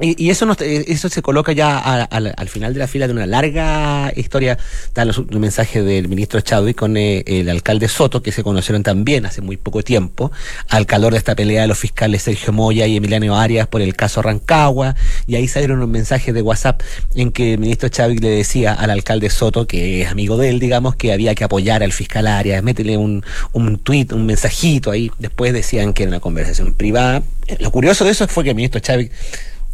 Y, 0.00 0.22
y 0.26 0.30
eso, 0.30 0.46
nos- 0.46 0.60
eh, 0.60 0.84
eso 0.88 1.08
se 1.08 1.22
coloca 1.22 1.50
ya 1.52 1.76
a- 1.76 2.04
al- 2.04 2.32
al 2.36 2.48
final 2.48 2.72
de 2.72 2.78
la 2.78 2.86
fila 2.86 3.08
de 3.08 3.12
una 3.12 3.26
larga 3.26 4.12
historia. 4.14 4.56
Están 4.84 5.08
los, 5.08 5.18
los 5.18 5.40
mensajes 5.40 5.84
del 5.84 6.06
ministro 6.08 6.40
Chadwick 6.40 6.76
con 6.76 6.96
eh, 6.96 7.24
el 7.26 7.48
alcalde 7.48 7.88
Soto, 7.88 8.22
que 8.22 8.30
se 8.30 8.44
conocieron 8.44 8.84
también 8.84 9.26
hace 9.26 9.40
muy 9.40 9.56
poco 9.56 9.82
tiempo, 9.82 10.30
al 10.68 10.86
calor 10.86 11.12
de 11.12 11.18
esta 11.18 11.34
pelea 11.34 11.62
de 11.62 11.68
los 11.68 11.78
fiscales 11.78 12.22
Sergio 12.22 12.52
Moya 12.52 12.86
y 12.86 12.96
Emiliano 12.96 13.36
Arias 13.36 13.66
por 13.66 13.80
el 13.82 13.96
caso 13.96 14.22
Rancagua. 14.22 14.94
Y 15.26 15.34
ahí 15.34 15.48
salieron 15.48 15.78
unos 15.78 15.88
mensajes 15.88 16.32
de 16.32 16.42
WhatsApp 16.42 16.80
en 17.16 17.32
que 17.32 17.54
el 17.54 17.58
ministro 17.58 17.88
Chadwick 17.88 18.22
le 18.22 18.30
decía 18.30 18.74
al 18.74 18.90
alcalde 18.90 19.30
Soto, 19.30 19.66
que 19.66 20.02
es 20.02 20.10
amigo 20.12 20.36
de 20.36 20.50
él, 20.50 20.60
digamos, 20.60 20.94
que 20.94 21.12
había 21.12 21.34
que 21.34 21.42
apoyar 21.42 21.82
al 21.82 21.92
fiscal 21.92 22.28
Arias, 22.28 22.62
métele 22.62 22.96
un, 22.96 23.24
un 23.52 23.78
tweet, 23.78 24.06
un 24.12 24.26
mensajito 24.26 24.92
ahí. 24.92 25.10
Después 25.18 25.52
decían 25.52 25.92
que 25.92 26.04
era 26.04 26.10
una 26.10 26.20
conversación 26.20 26.72
privada. 26.74 27.24
Lo 27.58 27.72
curioso 27.72 28.04
de 28.04 28.12
eso 28.12 28.28
fue 28.28 28.44
que 28.44 28.50
el 28.50 28.56
ministro 28.56 28.78
Chadwick 28.80 29.10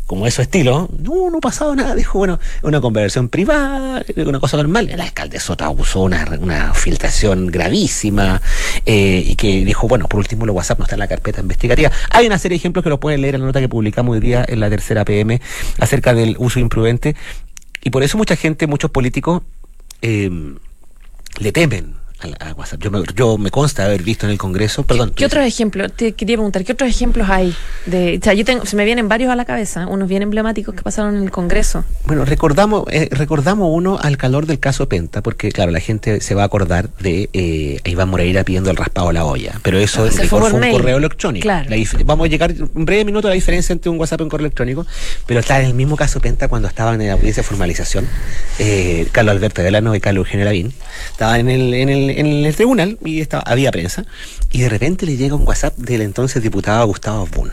como 0.07 0.27
es 0.27 0.35
su 0.35 0.43
estilo, 0.43 0.89
no, 0.99 1.31
no 1.31 1.39
ha 1.39 1.41
pasado 1.41 1.75
nada. 1.75 1.95
Dijo, 1.95 2.19
bueno, 2.19 2.39
una 2.63 2.81
conversación 2.81 3.29
privada, 3.29 4.05
una 4.17 4.41
cosa 4.41 4.57
normal. 4.57 4.91
El 4.91 5.01
alcalde 5.01 5.41
Sota 5.41 5.71
usó 5.71 6.03
una, 6.03 6.27
una 6.41 6.75
filtración 6.75 7.47
gravísima 7.47 8.43
eh, 8.85 9.25
y 9.27 9.37
que 9.37 9.65
dijo, 9.65 9.89
bueno, 9.89 10.07
por 10.07 10.21
último, 10.21 10.45
los 10.47 10.55
WhatsApp 10.55 10.79
no 10.79 10.85
está 10.85 10.97
en 10.97 11.01
la 11.01 11.09
carpeta 11.09 11.41
investigativa. 11.41 11.91
Hay 12.11 12.27
una 12.27 12.39
serie 12.39 12.57
de 12.57 12.61
ejemplos 12.61 12.83
que 12.83 12.91
lo 12.91 13.01
pueden 13.01 13.23
leer 13.23 13.37
en 13.37 13.43
la 13.43 13.47
nota 13.47 13.61
que 13.61 13.69
publicamos 13.69 14.15
hoy 14.15 14.21
día 14.21 14.45
en 14.47 14.61
la 14.61 14.69
tercera 14.69 15.05
PM 15.05 15.41
acerca 15.79 16.13
del 16.13 16.37
uso 16.39 16.61
imprudente. 16.61 17.17
Y 17.83 17.91
por 17.91 18.03
eso 18.03 18.19
mucha 18.19 18.37
gente, 18.37 18.67
muchos 18.67 18.91
políticos, 18.91 19.43
eh, 20.03 20.31
le 21.39 21.53
temen 21.53 22.04
a 22.41 22.53
WhatsApp. 22.55 22.81
Yo 22.81 22.91
me, 22.91 23.03
yo 23.15 23.39
me 23.39 23.51
consta 23.51 23.85
haber 23.85 24.03
visto 24.03 24.27
en 24.27 24.33
el 24.33 24.39
Congreso, 24.39 24.83
perdón. 24.85 25.13
¿Qué 25.15 25.27
otros 25.27 25.45
ejemplos? 25.45 25.93
Te 25.93 26.13
quería 26.13 26.37
preguntar, 26.37 26.65
¿qué 26.65 26.73
otros 26.73 26.89
ejemplos 26.89 27.29
hay? 27.29 27.55
De, 27.87 28.19
o 28.21 28.25
sea, 28.25 28.33
yo 28.35 28.45
tengo, 28.45 28.65
se 28.67 28.77
me 28.77 28.85
vienen 28.85 29.09
varios 29.09 29.31
a 29.31 29.37
la 29.37 29.45
cabeza, 29.45 29.87
unos 29.87 30.09
bien 30.09 30.23
emblemáticos 30.23 30.75
que 30.75 30.83
pasaron 30.83 31.17
en 31.17 31.23
el 31.25 31.31
Congreso. 31.31 31.85
Bueno, 32.07 32.25
recordamos, 32.25 32.85
eh, 32.91 33.09
recordamos 33.11 33.69
uno 33.73 33.99
al 34.01 34.17
calor 34.17 34.47
del 34.47 34.59
caso 34.59 34.89
Penta, 34.89 35.23
porque 35.23 35.51
claro, 35.53 35.71
la 35.71 35.81
gente 35.81 36.21
se 36.21 36.35
va 36.35 36.43
a 36.43 36.47
acordar 36.47 36.89
de 37.01 37.29
eh, 37.33 37.81
Iván 37.85 38.09
Moreira 38.09 38.45
pidiendo 38.45 38.71
el 38.71 38.77
raspado 38.77 39.09
a 39.09 39.13
la 39.13 39.25
olla, 39.25 39.61
pero 39.63 39.79
eso 39.79 40.05
Ah, 40.05 40.21
rigor 40.23 40.43
fue 40.43 40.53
un 40.53 40.61
mail. 40.61 40.73
correo 40.73 40.97
electrónico. 40.99 41.45
Claro. 41.45 41.69
Vamos 42.05 42.27
a 42.27 42.29
llegar 42.29 42.51
en 42.53 42.85
breve 42.85 43.05
minuto 43.05 43.29
a 43.29 43.31
la 43.31 43.35
diferencia 43.35 43.73
entre 43.73 43.91
un 43.91 43.99
WhatsApp 43.99 44.21
y 44.21 44.25
un 44.25 44.29
correo 44.31 44.47
electrónico, 44.47 44.87
pero 45.27 45.41
está 45.41 45.61
en 45.61 45.67
el 45.67 45.75
mismo 45.75 45.97
caso 45.97 46.21
Penta 46.21 46.49
cuando 46.49 46.69
estaban 46.69 47.01
en 47.01 47.09
la 47.09 47.15
audiencia 47.15 47.43
de 47.43 47.49
formalización, 47.49 48.07
eh, 48.59 49.07
Carlos 49.13 49.33
Alberto 49.35 49.63
Delano 49.63 49.95
y 49.95 50.01
Carlos 50.01 50.27
Eugenio 50.27 50.45
Lavín, 50.45 50.73
estaban 51.11 51.41
en 51.41 51.49
el, 51.49 51.75
en 51.75 51.89
el, 51.89 52.11
en 52.19 52.45
el 52.45 52.55
tribunal 52.55 52.99
y 53.05 53.27
había 53.45 53.71
prensa, 53.71 54.05
y 54.53 54.63
de 54.63 54.69
repente 54.69 55.07
le 55.07 55.17
llega 55.17 55.35
un 55.35 55.47
WhatsApp 55.47 55.77
del 55.77 56.03
entonces 56.03 56.43
diputado 56.43 56.87
Gustavo 56.87 57.27
Bun. 57.27 57.51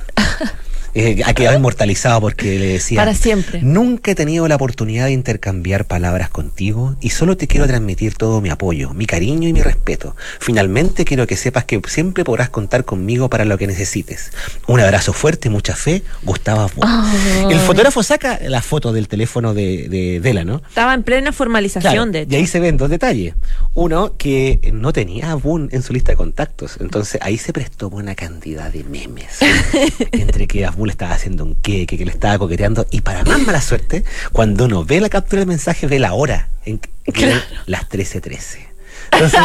Eh, 0.93 1.21
ha 1.25 1.33
quedado 1.33 1.55
inmortalizado 1.57 2.19
porque 2.21 2.59
le 2.59 2.67
decía 2.67 2.99
Para 2.99 3.13
siempre. 3.15 3.61
Nunca 3.61 4.11
he 4.11 4.15
tenido 4.15 4.47
la 4.47 4.55
oportunidad 4.55 5.05
de 5.05 5.11
intercambiar 5.13 5.85
palabras 5.85 6.29
contigo 6.29 6.95
y 7.01 7.11
solo 7.11 7.37
te 7.37 7.47
quiero 7.47 7.65
transmitir 7.67 8.15
todo 8.15 8.41
mi 8.41 8.49
apoyo, 8.49 8.93
mi 8.93 9.05
cariño 9.05 9.47
y 9.47 9.53
mi 9.53 9.61
respeto. 9.61 10.15
Finalmente 10.39 11.05
quiero 11.05 11.27
que 11.27 11.37
sepas 11.37 11.65
que 11.65 11.79
siempre 11.87 12.23
podrás 12.23 12.49
contar 12.49 12.83
conmigo 12.85 13.29
para 13.29 13.45
lo 13.45 13.57
que 13.57 13.67
necesites. 13.67 14.31
Un 14.67 14.79
abrazo 14.81 15.13
fuerte, 15.13 15.49
mucha 15.49 15.75
fe, 15.75 16.03
Gustavo. 16.23 16.69
Ay. 16.81 17.47
El 17.51 17.59
fotógrafo 17.59 18.03
saca 18.03 18.39
la 18.47 18.61
foto 18.61 18.91
del 18.91 19.07
teléfono 19.07 19.53
de, 19.53 19.87
de 19.87 20.19
Dela, 20.19 20.43
¿no? 20.43 20.61
Estaba 20.67 20.93
en 20.93 21.03
plena 21.03 21.31
formalización, 21.31 21.91
Claro, 21.93 22.11
de 22.11 22.21
hecho. 22.21 22.33
y 22.33 22.35
ahí 22.35 22.47
se 22.47 22.59
ven 22.59 22.77
dos 22.77 22.89
detalles. 22.89 23.35
Uno, 23.73 24.17
que 24.17 24.71
no 24.73 24.91
tenía 24.93 25.31
a 25.31 25.35
Boone 25.35 25.69
en 25.71 25.81
su 25.83 25.93
lista 25.93 26.11
de 26.11 26.17
contactos. 26.17 26.77
Entonces 26.79 27.21
ahí 27.23 27.37
se 27.37 27.53
prestó 27.53 27.87
una 27.89 28.15
cantidad 28.15 28.71
de 28.71 28.83
memes. 28.83 29.39
entre 30.11 30.47
que 30.47 30.65
Le 30.85 30.91
estaba 30.91 31.13
haciendo 31.13 31.43
un 31.43 31.55
queque, 31.55 31.97
que 31.97 32.05
le 32.05 32.11
estaba 32.11 32.37
coqueteando. 32.37 32.87
Y 32.91 33.01
para 33.01 33.23
más 33.23 33.41
mala 33.41 33.61
suerte, 33.61 34.03
cuando 34.31 34.65
uno 34.65 34.83
ve 34.83 34.99
la 34.99 35.09
captura 35.09 35.41
del 35.41 35.47
mensaje, 35.47 35.87
ve 35.87 35.99
la 35.99 36.13
hora. 36.13 36.49
En, 36.65 36.79
que 36.79 37.25
eran 37.25 37.41
las 37.65 37.89
13.13. 37.89 38.70
Entonces, 39.11 39.39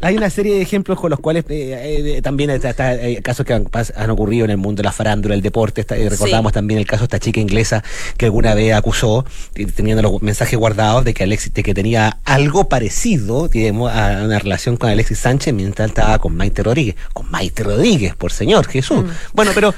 hay 0.00 0.16
una 0.16 0.28
serie 0.30 0.54
de 0.56 0.62
ejemplos 0.62 0.98
con 1.00 1.10
los 1.10 1.20
cuales 1.20 1.44
eh, 1.48 2.14
eh, 2.16 2.22
también 2.22 2.50
está, 2.50 2.70
está, 2.70 2.94
eh, 2.94 3.22
casos 3.22 3.46
que 3.46 3.54
han, 3.54 3.66
han 3.96 4.10
ocurrido 4.10 4.44
en 4.44 4.50
el 4.50 4.56
mundo 4.56 4.80
de 4.82 4.84
la 4.84 4.92
farándula, 4.92 5.34
el 5.34 5.42
deporte. 5.42 5.80
está- 5.82 5.96
eh, 5.96 6.08
recordamos 6.08 6.50
Sí. 6.50 6.54
también 6.54 6.78
el 6.80 6.86
caso 6.86 7.00
de 7.02 7.04
esta 7.04 7.18
chica 7.20 7.40
inglesa 7.40 7.82
que 8.16 8.26
alguna 8.26 8.54
vez 8.54 8.74
acusó, 8.74 9.24
teniendo 9.76 10.02
los 10.02 10.20
mensajes 10.22 10.58
guardados, 10.58 11.04
de 11.04 11.14
que 11.14 11.22
Alexis, 11.22 11.54
de 11.54 11.62
que 11.62 11.72
tenía 11.74 12.18
algo 12.24 12.68
parecido 12.68 13.48
digamos, 13.48 13.92
a 13.92 14.22
una 14.24 14.38
relación 14.38 14.76
con 14.76 14.90
Alexis 14.90 15.18
Sánchez 15.18 15.54
mientras 15.54 15.88
estaba 15.88 16.18
con 16.18 16.34
Maite 16.36 16.62
Rodríguez. 16.62 16.96
Con 17.12 17.30
Maite 17.30 17.62
Rodríguez, 17.62 18.14
por 18.16 18.32
señor 18.32 18.66
Jesús. 18.66 19.04
Bueno, 19.32 19.52
pero 19.54 19.72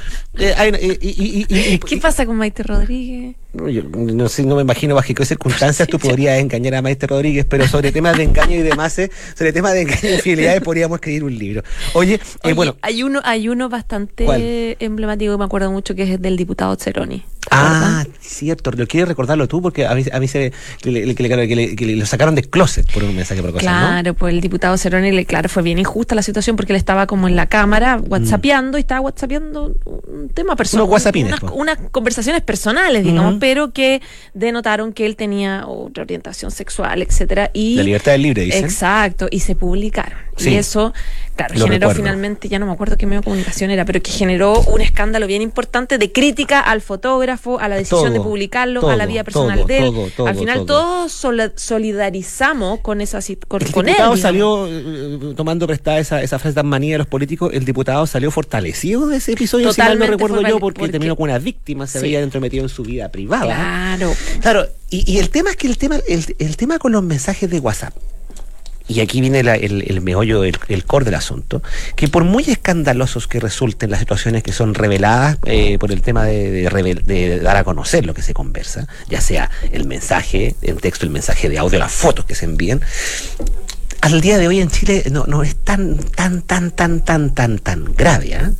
hay- 0.57 0.73
y- 1.01 1.09
y- 1.09 1.47
y- 1.49 1.75
y- 1.75 1.79
¿Qué 1.79 1.97
pasa 1.99 2.25
con 2.27 2.37
Maite 2.37 2.63
Rodríguez? 2.63 3.37
No, 3.55 3.69
yo 3.69 3.83
no 3.85 4.29
sé, 4.29 4.45
no 4.45 4.57
me 4.57 4.63
imagino 4.63 4.95
bajo 4.95 5.15
qué 5.15 5.25
circunstancias 5.25 5.89
tú 5.91 5.99
podrías 5.99 6.39
engañar 6.39 6.75
a 6.75 6.83
Maestre 6.83 7.07
Rodríguez, 7.09 7.47
pero 7.49 7.67
sobre 7.69 7.93
temas 7.93 8.17
de 8.17 8.25
engaño 8.25 8.57
y 8.57 8.63
demás, 8.63 8.99
eh, 8.99 9.11
sobre 9.35 9.53
temas 9.53 9.73
de 9.73 9.83
engaño 9.83 10.01
y 10.03 10.15
infidelidades 10.15 10.61
podríamos 10.61 10.97
escribir 10.97 11.25
un 11.25 11.39
libro. 11.39 11.63
Oye, 11.95 12.15
eh, 12.15 12.21
Oye, 12.43 12.55
bueno, 12.55 12.77
hay 12.83 13.03
uno, 13.03 13.21
hay 13.25 13.49
uno 13.49 13.69
bastante 13.69 14.25
¿Cuál? 14.25 14.77
emblemático 14.81 15.33
que 15.33 15.39
me 15.39 15.45
acuerdo 15.45 15.71
mucho 15.71 15.95
que 15.95 16.03
es 16.03 16.21
del 16.21 16.37
diputado 16.37 16.77
Ceroni. 16.77 17.25
¿Te 17.45 17.57
ah, 17.57 18.05
cierto, 18.21 18.71
lo 18.73 18.87
quieres 18.87 19.09
recordarlo 19.09 19.47
tú 19.49 19.61
porque 19.63 19.87
a 19.87 19.95
mí, 19.95 20.05
a 20.13 20.19
mí 20.21 20.29
se 20.29 20.53
que 20.81 20.91
le, 20.91 21.15
que 21.15 21.23
le- 21.23 21.49
que 21.49 21.57
le- 21.57 21.77
que 21.77 21.87
le- 21.87 21.97
lo 21.97 22.07
sacaron 22.07 22.35
de 22.35 22.43
closet 22.43 22.91
por 22.93 23.05
un 23.05 23.15
mensaje 23.15 23.41
por 23.43 23.53
cosa, 23.53 23.65
¿no? 23.65 23.79
Claro, 23.89 24.15
pues 24.15 24.35
el 24.35 24.41
diputado 24.41 24.77
Ceroni, 24.79 25.13
le, 25.13 25.25
claro, 25.27 25.49
fue 25.49 25.63
bien 25.63 25.79
injusta 25.79 26.15
la 26.15 26.23
situación 26.23 26.57
porque 26.57 26.73
él 26.73 26.77
estaba 26.77 27.07
como 27.07 27.29
en 27.29 27.37
la 27.37 27.47
cámara 27.47 27.97
whatsappeando 27.99 28.79
y 28.79 28.81
estaba 28.81 29.01
whatsappeando 29.01 29.75
un 29.85 30.29
tema 30.31 30.57
personal. 30.57 30.87
Mm. 30.87 30.91
Unos 30.91 31.05
Unas, 31.15 31.41
pues. 31.41 31.53
unas 31.55 31.79
conversaciones 31.91 32.43
personales, 32.43 33.05
digamos, 33.05 33.33
Ujú. 33.33 33.41
pero 33.41 33.73
que 33.73 34.01
denotaron 34.33 34.93
que 34.93 35.07
él 35.07 35.17
tenía 35.17 35.67
otra 35.67 36.03
orientación 36.05 36.51
sexual, 36.51 37.03
etcétera. 37.03 37.51
Y 37.53 37.77
La 37.77 37.83
libertad 37.83 38.13
del 38.13 38.23
libre, 38.23 38.43
dicen. 38.45 38.65
Exacto, 38.65 39.29
y 39.31 39.41
se 39.41 39.55
publicaron. 39.55 40.19
Sí. 40.37 40.51
Y 40.51 40.57
eso, 40.57 40.93
claro, 41.37 41.55
generó 41.55 41.73
recuerdo. 41.89 41.95
finalmente, 42.03 42.49
ya 42.49 42.59
no 42.59 42.67
me 42.67 42.73
acuerdo 42.73 42.97
qué 42.97 43.07
medio 43.07 43.21
de 43.21 43.25
comunicación 43.25 43.71
era, 43.71 43.85
pero 43.85 44.03
que 44.03 44.11
generó 44.11 44.61
un 44.63 44.81
escándalo 44.81 45.29
bien 45.29 45.43
importante 45.43 45.97
de 45.99 46.11
crítica 46.11 46.59
al 46.61 46.81
fotógrafo, 46.81 47.34
a 47.61 47.69
la 47.69 47.77
decisión 47.77 48.13
de 48.13 48.19
Todo, 48.19 48.29
publicarlo, 48.29 48.89
a 48.89 48.97
la 48.97 49.07
vida 49.07 49.25
personal 49.25 49.59
todo, 49.59 49.67
de 49.69 49.79
él. 49.79 50.13
Al 50.27 50.37
final 50.37 50.67
todo. 50.67 51.07
todos 51.09 51.13
solidarizamos 51.57 52.81
con 52.81 53.01
esa 53.01 53.21
con, 53.49 53.63
El 53.63 53.73
con 53.73 53.87
diputado 53.87 54.17
salió, 54.17 54.67
eh, 54.69 55.35
tomando 55.37 55.67
prestada 55.67 55.99
esa, 55.99 56.23
esa 56.23 56.39
frase 56.39 56.55
tan 56.55 56.67
manía 56.67 56.93
de 56.95 56.99
los 56.99 57.07
políticos, 57.07 57.51
el 57.53 57.65
diputado 57.65 58.07
salió 58.07 58.31
fortalecido 58.31 59.07
de 59.07 59.17
ese 59.19 59.33
episodio, 59.33 59.73
si 59.73 59.81
mal 59.81 59.99
no 59.99 60.05
Totalmente 60.07 60.13
recuerdo 60.25 60.49
yo, 60.49 60.59
porque, 60.61 60.79
porque- 60.81 60.93
terminó 60.93 61.17
con 61.17 61.25
una 61.31 61.39
víctima, 61.39 61.87
se 61.87 62.01
Sí. 62.01 62.07
había 62.07 62.21
entrometido 62.21 62.63
en 62.65 62.69
su 62.69 62.83
vida 62.83 63.11
privada. 63.11 63.45
Claro. 63.47 64.13
Claro, 64.41 64.67
y, 64.91 65.11
y 65.11 65.19
el 65.19 65.31
tema 65.31 65.51
es 65.51 65.57
que 65.57 65.67
el 65.67 65.79
tema, 65.79 65.97
el, 66.09 66.37
el 66.39 66.57
tema 66.57 66.79
con 66.79 66.93
los 66.93 67.03
mensajes 67.03 67.51
de 67.51 67.59
WhatsApp, 67.61 67.95
y 68.87 69.01
aquí 69.01 69.21
viene 69.21 69.41
el, 69.41 70.01
meollo, 70.03 70.45
el, 70.45 70.85
core 70.85 71.07
del 71.07 71.15
asunto, 71.15 71.63
que 71.97 72.09
por 72.09 72.25
muy 72.25 72.45
escandalosos 72.47 73.27
que 73.27 73.41
resulten 73.41 73.91
las 73.91 74.01
situaciones 74.01 74.43
que 74.43 74.53
son 74.53 74.75
reveladas 74.75 75.39
eh, 75.47 75.79
por 75.79 75.91
el 75.91 76.03
tema 76.03 76.25
de, 76.25 76.69
revel- 76.71 77.03
de 77.03 77.41
dar 77.41 77.57
a 77.57 77.65
conocer 77.65 78.05
lo 78.05 78.13
que 78.13 78.21
se 78.23 78.35
conversa, 78.35 78.87
ya 79.09 79.21
sea 79.23 79.51
el 79.73 79.87
mensaje 79.87 80.55
en 80.61 80.77
texto, 80.77 81.07
el 81.07 81.13
mensaje 81.13 81.49
de 81.49 81.59
audio, 81.59 81.79
las 81.79 81.93
fotos 81.93 82.27
que 82.27 82.35
se 82.35 82.45
envíen, 82.45 82.83
al 84.05 84.21
día 84.21 84.37
de 84.37 84.47
hoy 84.49 84.61
en 84.61 84.69
Chile 84.69 85.05
no, 85.11 85.25
no 85.27 85.43
es 85.43 85.57
tan, 85.57 85.97
tan, 85.97 86.43
tan, 86.43 86.71
tan, 86.73 87.01
tan, 87.01 87.31
tan, 87.31 87.59
tan 87.59 87.85
grave, 87.95 88.35
¿ah? 88.35 88.51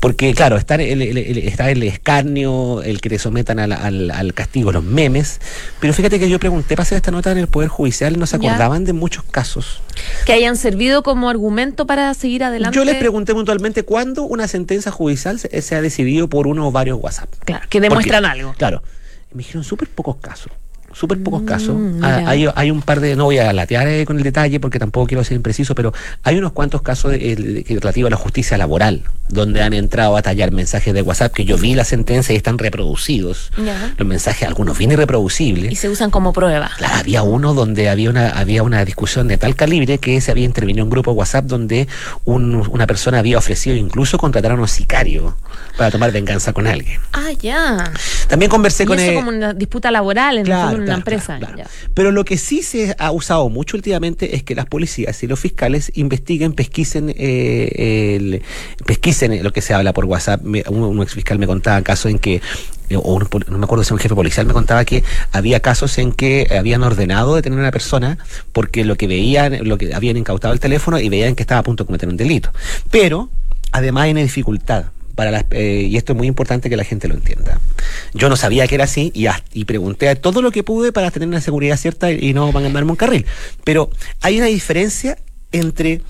Porque, 0.00 0.34
claro, 0.34 0.56
está 0.56 0.74
el, 0.74 1.00
el- 1.02 1.16
el- 1.16 1.38
está 1.38 1.70
el 1.70 1.82
escarnio, 1.84 2.82
el 2.82 3.00
que 3.00 3.08
te 3.08 3.18
sometan 3.20 3.60
al, 3.60 3.72
al- 3.72 4.10
al 4.10 4.34
castigo, 4.34 4.72
los 4.72 4.82
memes. 4.82 5.40
Pero 5.78 5.92
fíjate 5.94 6.18
que 6.18 6.28
yo 6.28 6.40
pregunté 6.40 6.74
hacer 6.78 6.96
esta 6.96 7.12
nota 7.12 7.30
en 7.30 7.38
el 7.38 7.46
Poder 7.46 7.68
Judicial, 7.68 8.18
no 8.18 8.26
se 8.26 8.38
Ya. 8.40 8.48
acordaban 8.50 8.84
de 8.84 8.92
muchos 8.92 9.22
casos. 9.22 9.82
Que 10.26 10.32
hayan 10.32 10.56
servido 10.56 11.02
como 11.04 11.30
argumento 11.30 11.86
para 11.86 12.12
seguir 12.14 12.42
adelante. 12.42 12.74
Yo 12.76 12.84
les 12.84 12.96
pregunté 12.96 13.34
puntualmente 13.34 13.84
cuándo 13.84 14.24
una 14.24 14.48
sentencia 14.48 14.90
judicial 14.90 15.38
se, 15.38 15.62
se 15.62 15.74
ha 15.76 15.80
decidido 15.80 16.28
por 16.28 16.48
uno 16.48 16.66
o 16.66 16.72
varios 16.72 16.98
WhatsApp. 17.00 17.28
Claro, 17.44 17.64
que 17.70 17.80
demuestran 17.80 18.24
Porque, 18.24 18.40
algo. 18.40 18.54
Claro. 18.58 18.82
Me 19.32 19.38
dijeron 19.38 19.62
súper 19.62 19.88
pocos 19.88 20.16
casos. 20.16 20.50
Súper 20.98 21.22
pocos 21.22 21.42
casos. 21.42 21.76
Mm, 21.76 22.02
Ah, 22.02 22.16
mira. 22.18 22.30
hay, 22.30 22.48
hay 22.56 22.70
un 22.72 22.82
par 22.82 22.98
de, 23.00 23.14
no 23.14 23.24
voy 23.24 23.38
a 23.38 23.52
latear 23.52 23.86
eh, 23.86 24.04
con 24.04 24.16
el 24.16 24.24
detalle 24.24 24.58
porque 24.58 24.78
tampoco 24.80 25.06
quiero 25.06 25.22
ser 25.22 25.36
impreciso, 25.36 25.74
pero 25.74 25.92
hay 26.24 26.36
unos 26.38 26.52
cuantos 26.52 26.82
casos 26.82 27.12
de, 27.12 27.36
de- 27.36 27.64
que 27.64 27.74
relativo 27.78 28.08
a 28.08 28.10
la 28.10 28.16
justicia 28.16 28.58
laboral, 28.58 29.04
donde 29.28 29.62
han 29.62 29.74
entrado 29.74 30.16
a 30.16 30.22
tallar 30.22 30.50
mensajes 30.50 30.92
de 30.94 31.02
WhatsApp 31.02 31.32
que 31.32 31.44
yo 31.44 31.56
vi 31.56 31.74
la 31.76 31.84
sentencia 31.84 32.32
y 32.32 32.36
están 32.36 32.58
reproducidos. 32.58 33.52
Los 33.96 34.08
mensajes, 34.08 34.48
algunos 34.48 34.76
bien 34.78 34.90
irreproducibles. 34.92 35.70
Y 35.72 35.76
se 35.76 35.88
usan 35.88 36.10
como 36.10 36.32
prueba. 36.32 36.70
Claro, 36.78 36.94
había 36.96 37.22
uno 37.22 37.54
donde 37.54 37.88
había 37.88 38.10
una, 38.10 38.30
había 38.30 38.62
una 38.62 38.84
discusión 38.84 39.28
de 39.28 39.36
tal 39.36 39.54
calibre 39.54 39.98
que 39.98 40.20
se 40.20 40.30
había 40.32 40.44
intervenido 40.46 40.84
un 40.84 40.90
grupo 40.90 41.12
de 41.12 41.18
WhatsApp 41.18 41.44
donde 41.44 41.86
un- 42.24 42.56
una 42.70 42.86
persona 42.86 43.18
había 43.20 43.38
ofrecido 43.38 43.76
incluso 43.76 44.18
contratar 44.18 44.50
a 44.52 44.54
unos 44.54 44.70
sicarios 44.72 45.34
para 45.76 45.90
tomar 45.92 46.10
venganza 46.10 46.52
con 46.52 46.66
alguien. 46.66 46.98
Ah, 47.12 47.30
ya. 47.40 47.92
También 48.28 48.50
conversé 48.50 48.82
Y 48.82 48.86
con 48.86 48.98
eso 48.98 49.10
el- 49.10 49.14
como 49.16 49.28
una 49.30 49.54
disputa 49.54 49.90
laboral 49.90 50.38
en, 50.38 50.44
Claro, 50.44 50.78
una 50.88 51.02
claro, 51.04 51.16
empresa. 51.16 51.38
claro, 51.38 51.54
claro. 51.54 51.70
ya. 51.70 51.88
Pero 51.94 52.10
lo 52.10 52.24
que 52.24 52.36
sí 52.38 52.62
se 52.62 52.94
ha 52.98 53.10
usado 53.12 53.48
mucho 53.48 53.76
últimamente 53.76 54.36
es 54.36 54.42
que 54.42 54.54
las 54.54 54.66
policías 54.66 55.22
y 55.22 55.26
los 55.26 55.38
fiscales 55.40 55.90
investiguen, 55.94 56.52
pesquisen, 56.52 57.12
eh, 57.16 58.16
el- 58.16 58.42
pesquisen 58.86 59.42
lo 59.42 59.52
que 59.52 59.60
se 59.62 59.74
habla 59.74 59.92
por 59.92 60.04
WhatsApp. 60.04 60.42
Me- 60.42 60.64
un, 60.68 60.82
un 60.82 61.02
ex 61.02 61.14
fiscal 61.14 61.38
me 61.38 61.46
contaba 61.46 61.80
casos 61.82 62.10
en 62.10 62.18
que, 62.18 62.40
eh, 62.90 62.96
o 62.96 63.14
un 63.14 63.28
no 63.48 63.58
me 63.58 63.64
acuerdo 63.64 63.84
si 63.84 63.92
un 63.92 63.98
jefe 63.98 64.14
policial 64.14 64.46
me 64.46 64.52
contaba 64.52 64.84
que 64.84 65.02
había 65.32 65.60
casos 65.60 65.96
en 65.98 66.12
que 66.12 66.46
habían 66.58 66.82
ordenado 66.82 67.34
detener 67.36 67.58
a 67.58 67.62
una 67.62 67.70
persona 67.70 68.18
porque 68.52 68.84
lo 68.84 68.96
que 68.96 69.06
veían, 69.06 69.58
lo 69.68 69.78
que 69.78 69.94
habían 69.94 70.16
incautado 70.16 70.54
el 70.54 70.60
teléfono 70.60 70.98
y 70.98 71.08
veían 71.08 71.34
que 71.34 71.42
estaba 71.42 71.60
a 71.60 71.62
punto 71.64 71.84
de 71.84 71.86
cometer 71.86 72.08
un 72.08 72.16
delito. 72.16 72.50
Pero 72.90 73.30
además 73.72 74.04
hay 74.04 74.12
una 74.12 74.20
dificultad. 74.22 74.86
Para 75.18 75.32
las, 75.32 75.46
eh, 75.50 75.88
y 75.90 75.96
esto 75.96 76.12
es 76.12 76.16
muy 76.16 76.28
importante 76.28 76.70
que 76.70 76.76
la 76.76 76.84
gente 76.84 77.08
lo 77.08 77.14
entienda. 77.14 77.58
Yo 78.14 78.28
no 78.28 78.36
sabía 78.36 78.68
que 78.68 78.76
era 78.76 78.84
así 78.84 79.10
y, 79.52 79.64
pregunté 79.64 80.14
todo 80.14 80.42
lo 80.42 80.52
que 80.52 80.62
pude 80.62 80.92
para 80.92 81.10
tener 81.10 81.26
una 81.26 81.40
seguridad 81.40 81.76
cierta 81.76 82.12
y 82.12 82.32
no 82.34 82.52
mandarme 82.52 82.92
un 82.92 82.96
carril. 82.96 83.26
Pero 83.64 83.90
hay 84.20 84.38
una 84.38 84.46
diferencia 84.46 85.18
entre 85.50 86.02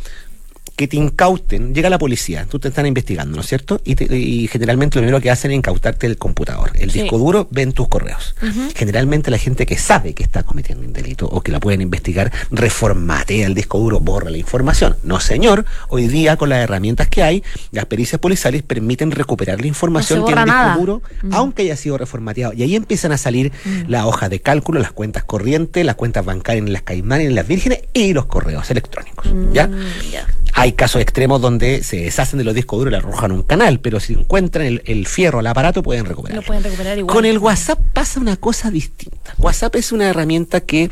que 0.78 0.86
te 0.86 0.96
incauten, 0.96 1.74
llega 1.74 1.90
la 1.90 1.98
policía, 1.98 2.46
tú 2.48 2.60
te 2.60 2.68
están 2.68 2.86
investigando, 2.86 3.34
¿no 3.34 3.40
es 3.42 3.48
cierto? 3.48 3.80
Y, 3.84 3.96
te- 3.96 4.16
y 4.16 4.46
generalmente 4.46 4.94
lo 4.96 5.00
primero 5.02 5.20
que 5.20 5.28
hacen 5.28 5.50
es 5.50 5.56
incautarte 5.56 6.06
el 6.06 6.16
computador. 6.16 6.70
El 6.76 6.92
Sí. 6.92 7.00
disco 7.02 7.18
duro 7.18 7.48
ven 7.50 7.72
tus 7.72 7.88
correos. 7.88 8.36
Generalmente 8.76 9.32
la 9.32 9.38
gente 9.38 9.66
que 9.66 9.76
sabe 9.76 10.14
que 10.14 10.22
está 10.22 10.44
cometiendo 10.44 10.86
un 10.86 10.92
delito 10.92 11.26
o 11.26 11.40
que 11.40 11.50
la 11.50 11.58
pueden 11.58 11.80
investigar, 11.80 12.30
reformatea 12.52 13.46
el 13.48 13.54
disco 13.54 13.80
duro, 13.80 13.98
borra 13.98 14.30
la 14.30 14.38
información. 14.38 14.94
No, 15.02 15.18
señor, 15.18 15.64
hoy 15.88 16.06
día 16.06 16.36
con 16.36 16.48
las 16.48 16.60
herramientas 16.62 17.08
que 17.08 17.24
hay, 17.24 17.42
las 17.72 17.86
pericias 17.86 18.20
policiales 18.20 18.62
permiten 18.62 19.10
recuperar 19.10 19.60
la 19.60 19.66
información 19.66 20.20
No 20.20 20.26
que 20.26 20.32
en 20.32 20.38
el 20.38 20.44
disco 20.44 20.78
duro, 20.78 21.02
aunque 21.32 21.62
haya 21.62 21.74
sido 21.76 21.98
reformateado. 21.98 22.52
Y 22.52 22.62
ahí 22.62 22.76
empiezan 22.76 23.10
a 23.10 23.18
salir 23.18 23.50
las 23.88 24.04
hojas 24.04 24.30
de 24.30 24.38
cálculo, 24.40 24.78
las 24.78 24.92
cuentas 24.92 25.24
corrientes, 25.24 25.84
las 25.84 25.96
cuentas 25.96 26.24
bancarias 26.24 26.64
en 26.64 26.72
las 26.72 26.82
caimanes, 26.82 27.26
en 27.26 27.34
las 27.34 27.48
vírgenes 27.48 27.80
y 27.92 28.12
los 28.12 28.26
correos 28.26 28.70
electrónicos. 28.70 29.26
¿Ya? 29.52 29.66
Mm, 29.66 29.80
ya. 30.12 30.26
Hay 30.68 30.72
casos 30.74 31.00
extremos 31.00 31.40
donde 31.40 31.82
se 31.82 31.96
deshacen 31.96 32.36
de 32.38 32.44
los 32.44 32.54
discos 32.54 32.78
duros 32.78 32.90
y 32.90 32.92
le 32.92 32.98
arrojan 32.98 33.32
un 33.32 33.42
canal, 33.42 33.80
pero 33.80 34.00
si 34.00 34.12
encuentran 34.12 34.66
el, 34.66 34.82
el 34.84 35.06
fierro 35.06 35.38
al 35.38 35.46
aparato 35.46 35.82
pueden 35.82 36.04
recuperarlo. 36.04 36.42
Lo 36.42 36.46
pueden 36.46 36.62
recuperar 36.62 36.98
igual. 36.98 37.14
Con 37.16 37.24
el 37.24 37.38
WhatsApp 37.38 37.80
pasa 37.94 38.20
una 38.20 38.36
cosa 38.36 38.70
distinta. 38.70 39.34
WhatsApp 39.38 39.76
es 39.76 39.92
una 39.92 40.10
herramienta 40.10 40.60
que 40.60 40.90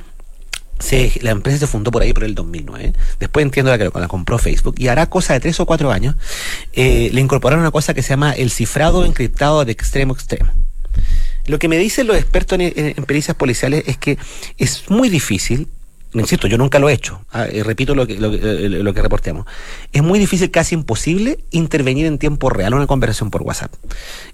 se, 0.79 1.13
la 1.21 1.31
empresa 1.33 1.59
se 1.59 1.67
fundó 1.67 1.91
por 1.91 2.01
ahí 2.01 2.15
por 2.15 2.25
el 2.25 2.35
2009. 2.35 2.95
Después 3.21 3.45
entiendo 3.45 3.71
la 3.71 3.77
que 3.77 3.91
la 4.01 4.09
compró 4.09 4.39
Facebook 4.39 4.77
y 4.79 4.89
hará 4.89 5.11
cosa 5.11 5.35
de 5.35 5.41
tres 5.41 5.61
o 5.61 5.67
cuatro 5.67 5.91
años. 5.93 6.15
eh, 6.73 7.11
le 7.13 7.21
incorporaron 7.21 7.61
una 7.61 7.71
cosa 7.71 7.93
que 7.93 8.01
se 8.03 8.09
llama 8.09 8.33
el 8.33 8.51
cifrado 8.51 9.05
encriptado 9.05 9.63
de 9.67 9.73
extremo 9.73 10.15
a 10.15 10.17
extremo. 10.17 10.51
Lo 11.45 11.59
que 11.59 11.69
me 11.69 11.77
dicen 11.77 12.07
los 12.07 12.17
expertos 12.17 12.59
en, 12.59 12.73
en- 12.75 12.95
en 12.97 13.05
pericias 13.05 13.37
policiales 13.37 13.85
es 13.87 13.99
que 13.99 14.17
es 14.57 14.85
muy 14.89 15.11
difícil, 15.11 15.69
insisto, 16.21 16.47
yo 16.47 16.59
nunca 16.59 16.79
lo 16.79 16.89
he 16.89 16.93
hecho, 16.93 17.21
ah, 17.33 17.47
eh, 17.47 17.63
repito 17.63 17.95
lo 17.95 18.07
que, 18.07 18.17
lo, 18.17 18.33
eh, 18.33 18.69
lo 18.69 18.95
que 18.95 19.03
reporteamos, 19.03 19.47
es 19.93 20.03
muy 20.03 20.19
difícil, 20.19 20.51
casi 20.51 20.75
imposible, 20.75 21.39
intervenir 21.51 22.07
en 22.07 22.19
tiempo 22.19 22.51
real 22.51 22.73
en 22.73 22.79
una 22.79 22.87
conversación 22.87 23.31
por 23.31 23.43
WhatsApp. 23.43 23.73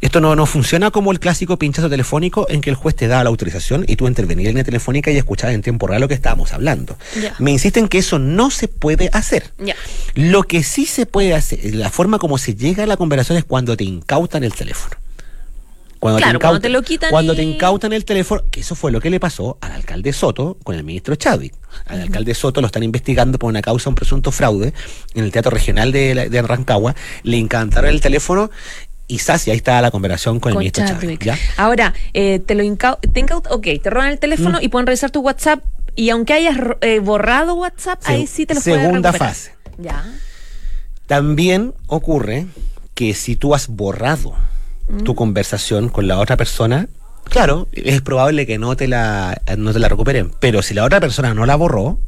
Esto 0.00 0.20
no, 0.20 0.36
no 0.36 0.46
funciona 0.46 0.90
como 0.90 1.12
el 1.12 1.20
clásico 1.20 1.58
pinchazo 1.58 1.88
telefónico 1.88 2.46
en 2.48 2.60
que 2.60 2.70
el 2.70 2.76
juez 2.76 2.94
te 2.94 3.08
da 3.08 3.22
la 3.24 3.30
autorización 3.30 3.84
y 3.88 3.96
tú 3.96 4.06
intervenir 4.06 4.48
en 4.48 4.56
la 4.56 4.64
telefónica 4.64 5.10
y 5.10 5.16
escuchar 5.16 5.50
en 5.50 5.62
tiempo 5.62 5.86
real 5.86 6.00
lo 6.00 6.08
que 6.08 6.14
estábamos 6.14 6.52
hablando. 6.52 6.96
Me 7.38 7.50
insisten 7.50 7.88
que 7.88 7.98
eso 7.98 8.18
no 8.18 8.50
se 8.50 8.68
puede 8.68 9.10
hacer. 9.12 9.52
Lo 10.14 10.42
que 10.44 10.62
sí 10.62 10.86
se 10.86 11.06
puede 11.06 11.34
hacer, 11.34 11.74
la 11.74 11.90
forma 11.90 12.18
como 12.18 12.38
se 12.38 12.54
llega 12.54 12.84
a 12.84 12.86
la 12.86 12.96
conversación 12.96 13.38
es 13.38 13.44
cuando 13.44 13.76
te 13.76 13.84
incautan 13.84 14.44
el 14.44 14.52
teléfono. 14.52 14.96
Cuando, 16.02 16.18
Claro, 16.18 16.40
cuando 16.40 16.58
te 16.60 16.68
lo 16.68 16.82
quitan 16.82 17.10
cuando 17.10 17.32
y- 17.32 17.36
te 17.36 17.42
incautan 17.44 17.92
el 17.92 18.04
teléfono, 18.04 18.42
que 18.50 18.58
eso 18.58 18.74
fue 18.74 18.90
lo 18.90 19.00
que 19.00 19.08
le 19.08 19.20
pasó 19.20 19.56
al 19.60 19.70
alcalde 19.70 20.12
Soto 20.12 20.58
con 20.64 20.74
el 20.74 20.82
ministro 20.82 21.14
Chadwick. 21.14 21.54
Al 21.86 22.00
alcalde 22.00 22.34
Soto 22.34 22.60
lo 22.60 22.66
están 22.66 22.82
investigando 22.82 23.38
por 23.38 23.48
una 23.48 23.62
causa, 23.62 23.88
un 23.88 23.94
presunto 23.94 24.32
fraude 24.32 24.74
en 25.14 25.22
el 25.22 25.30
Teatro 25.30 25.52
Regional 25.52 25.92
de, 25.92 26.28
de 26.28 26.42
Rancagua. 26.42 26.96
Le 27.22 27.36
encantaron 27.38 27.88
el 27.88 28.00
teléfono 28.00 28.50
y 29.06 29.20
Sasi, 29.20 29.52
ahí 29.52 29.58
está 29.58 29.80
la 29.80 29.92
conversación 29.92 30.40
con, 30.40 30.50
el 30.50 30.58
ministro. 30.58 30.84
¿ya? 31.20 31.38
Ahora, 31.56 31.94
eh, 32.14 32.40
te 32.44 32.56
lo 32.56 32.64
incau 32.64 32.96
te 32.96 33.24
ok, 33.50 33.66
te 33.80 33.88
roban 33.88 34.08
el 34.10 34.18
teléfono 34.18 34.58
Mm. 34.58 34.64
y 34.64 34.68
pueden 34.70 34.88
revisar 34.88 35.12
tu 35.12 35.20
WhatsApp 35.20 35.62
y 35.94 36.10
aunque 36.10 36.32
hayas 36.32 36.56
eh, 36.80 36.98
borrado 36.98 37.54
WhatsApp, 37.54 38.02
Se- 38.02 38.10
ahí 38.12 38.26
sí 38.26 38.44
te 38.44 38.54
lo 38.54 38.60
pueden 38.60 38.80
segunda 38.86 39.12
fase. 39.12 39.52
Ya. 39.78 40.04
También 41.06 41.74
ocurre 41.86 42.46
que 42.94 43.14
si 43.14 43.36
tú 43.36 43.54
has 43.54 43.68
borrado 43.68 44.34
Mm. 44.88 44.98
tu 45.04 45.14
conversación 45.14 45.88
con 45.88 46.06
la 46.08 46.18
otra 46.18 46.36
persona, 46.36 46.88
claro, 47.24 47.68
es 47.72 48.00
probable 48.02 48.46
que 48.46 48.58
no 48.58 48.76
te 48.76 48.88
la, 48.88 49.40
no 49.56 49.72
te 49.72 49.78
la 49.78 49.88
recuperen. 49.88 50.32
Pero 50.40 50.62
si 50.62 50.74
la 50.74 50.84
otra 50.84 51.00
persona 51.00 51.34
no 51.34 51.46
la 51.46 51.56
borró, 51.56 51.98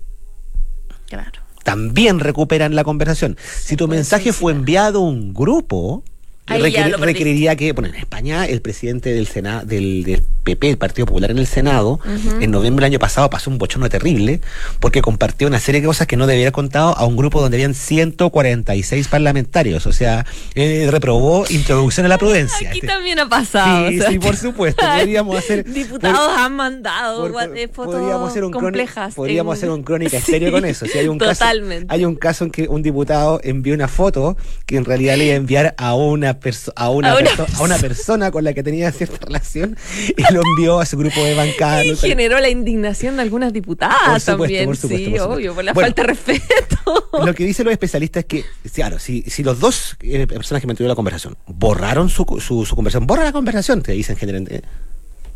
Claro. 1.08 1.40
también 1.62 2.18
recuperan 2.20 2.74
la 2.74 2.84
conversación. 2.84 3.36
Si 3.60 3.76
tu 3.76 3.88
mensaje 3.88 4.32
fue 4.32 4.52
enviado 4.52 4.98
a 5.00 5.02
un 5.08 5.32
grupo, 5.34 6.02
requer- 6.46 6.96
requeriría 6.98 7.56
que, 7.56 7.72
bueno, 7.72 7.88
en 7.88 7.94
España 7.96 8.46
el 8.46 8.60
presidente 8.60 9.12
del 9.12 9.26
Senado, 9.26 9.64
del, 9.66 10.04
del 10.04 10.22
PP, 10.44 10.70
el 10.70 10.76
Partido 10.78 11.06
Popular 11.06 11.30
en 11.30 11.38
el 11.38 11.46
Senado, 11.46 12.00
en 12.40 12.50
noviembre 12.50 12.84
del 12.84 12.92
año 12.92 12.98
pasado 12.98 13.30
pasó 13.30 13.48
un 13.50 13.56
bochorno 13.58 13.88
terrible 13.88 14.40
porque 14.78 15.00
compartió 15.00 15.46
una 15.48 15.58
serie 15.58 15.80
de 15.80 15.86
cosas 15.86 16.06
que 16.06 16.16
no 16.18 16.26
debía 16.26 16.44
haber 16.44 16.52
contado 16.52 16.96
a 16.98 17.06
un 17.06 17.16
grupo 17.16 17.40
donde 17.40 17.56
habían 17.56 17.72
146 17.74 19.08
parlamentarios. 19.08 19.86
O 19.86 19.92
sea, 19.92 20.26
eh, 20.54 20.88
reprobó 20.90 21.44
introducción 21.48 22.04
a 22.06 22.08
la 22.08 22.18
prudencia. 22.18 22.68
Aquí 22.68 22.78
Este- 22.78 22.88
también 22.88 23.18
ha 23.20 23.28
pasado. 23.28 23.88
Sí, 23.88 23.98
o 23.98 24.02
sea, 24.02 24.10
sí, 24.10 24.18
por 24.18 24.36
supuesto. 24.36 24.84
Podríamos 24.98 25.36
hacer. 25.38 25.64
Diputados 25.64 26.30
han 26.38 26.56
mandado 26.56 27.22
por- 27.22 27.32
gua- 27.32 27.48
por- 27.48 27.74
fotos 27.74 27.94
podríamos 27.94 28.30
hacer 28.30 28.44
un 28.44 28.52
complejas. 28.52 29.14
podríamos 29.14 29.54
en- 29.54 29.58
hacer 29.58 29.70
un 29.70 29.82
crónica 29.82 30.10
Sí, 30.20 30.32
estéreo 30.32 30.52
con 30.52 30.64
eso. 30.66 30.84
Si 30.86 30.98
hay 30.98 31.08
un 31.08 31.18
Totalmente. 31.18 31.86
caso, 31.86 31.94
hay 31.98 32.04
un 32.04 32.16
caso 32.16 32.44
en 32.44 32.50
que 32.50 32.68
un 32.68 32.82
diputado 32.82 33.40
envió 33.42 33.72
una 33.74 33.88
foto 33.88 34.36
que 34.66 34.76
en 34.76 34.84
realidad 34.84 35.16
le 35.16 35.24
iba 35.26 35.34
a 35.34 35.36
enviar 35.36 35.74
a 35.78 35.94
una 35.94 36.33
perso- 36.40 36.72
a 36.76 36.90
una, 36.90 37.12
A 37.12 37.16
una 37.18 37.30
perso- 37.30 37.46
a 37.58 37.62
una 37.62 37.78
persona 37.78 38.30
con 38.30 38.44
la 38.44 38.52
que 38.54 38.62
tenía 38.62 38.90
cierta 38.92 39.24
relación 39.26 39.76
y 40.16 40.32
lo 40.32 40.42
envió 40.44 40.80
a 40.80 40.86
su 40.86 40.96
grupo 40.96 41.22
de 41.22 41.34
bancada. 41.34 41.84
Y 41.84 41.96
generó 41.96 42.38
la 42.40 42.48
indignación 42.48 43.16
de 43.16 43.22
algunas 43.22 43.52
diputadas 43.52 43.96
Por 44.06 44.20
supuesto, 44.20 44.36
también. 44.38 44.64
por 44.66 44.76
supuesto, 44.76 44.96
sí, 45.04 45.10
por 45.10 45.18
supuesto. 45.20 45.34
obvio, 45.34 45.54
por 45.54 45.64
la 45.64 45.72
Bueno. 45.72 45.86
falta 45.88 46.02
de 46.02 46.08
respeto. 46.08 47.08
Lo 47.24 47.34
que 47.34 47.44
dicen 47.44 47.64
los 47.64 47.72
especialistas 47.72 48.22
es 48.22 48.26
que, 48.26 48.44
claro, 48.72 48.98
si, 48.98 49.22
si 49.22 49.42
los 49.42 49.58
dos 49.60 49.96
eh, 50.00 50.26
personas 50.26 50.60
que 50.60 50.66
mantuvieron 50.66 50.90
la 50.90 50.96
conversación 50.96 51.36
borraron 51.46 52.08
su, 52.08 52.24
su, 52.40 52.64
su 52.66 52.74
conversación, 52.76 53.06
borra 53.06 53.24
la 53.24 53.32
conversación, 53.32 53.82
te 53.82 53.92
dicen 53.92 54.16
generalmente. 54.16 54.62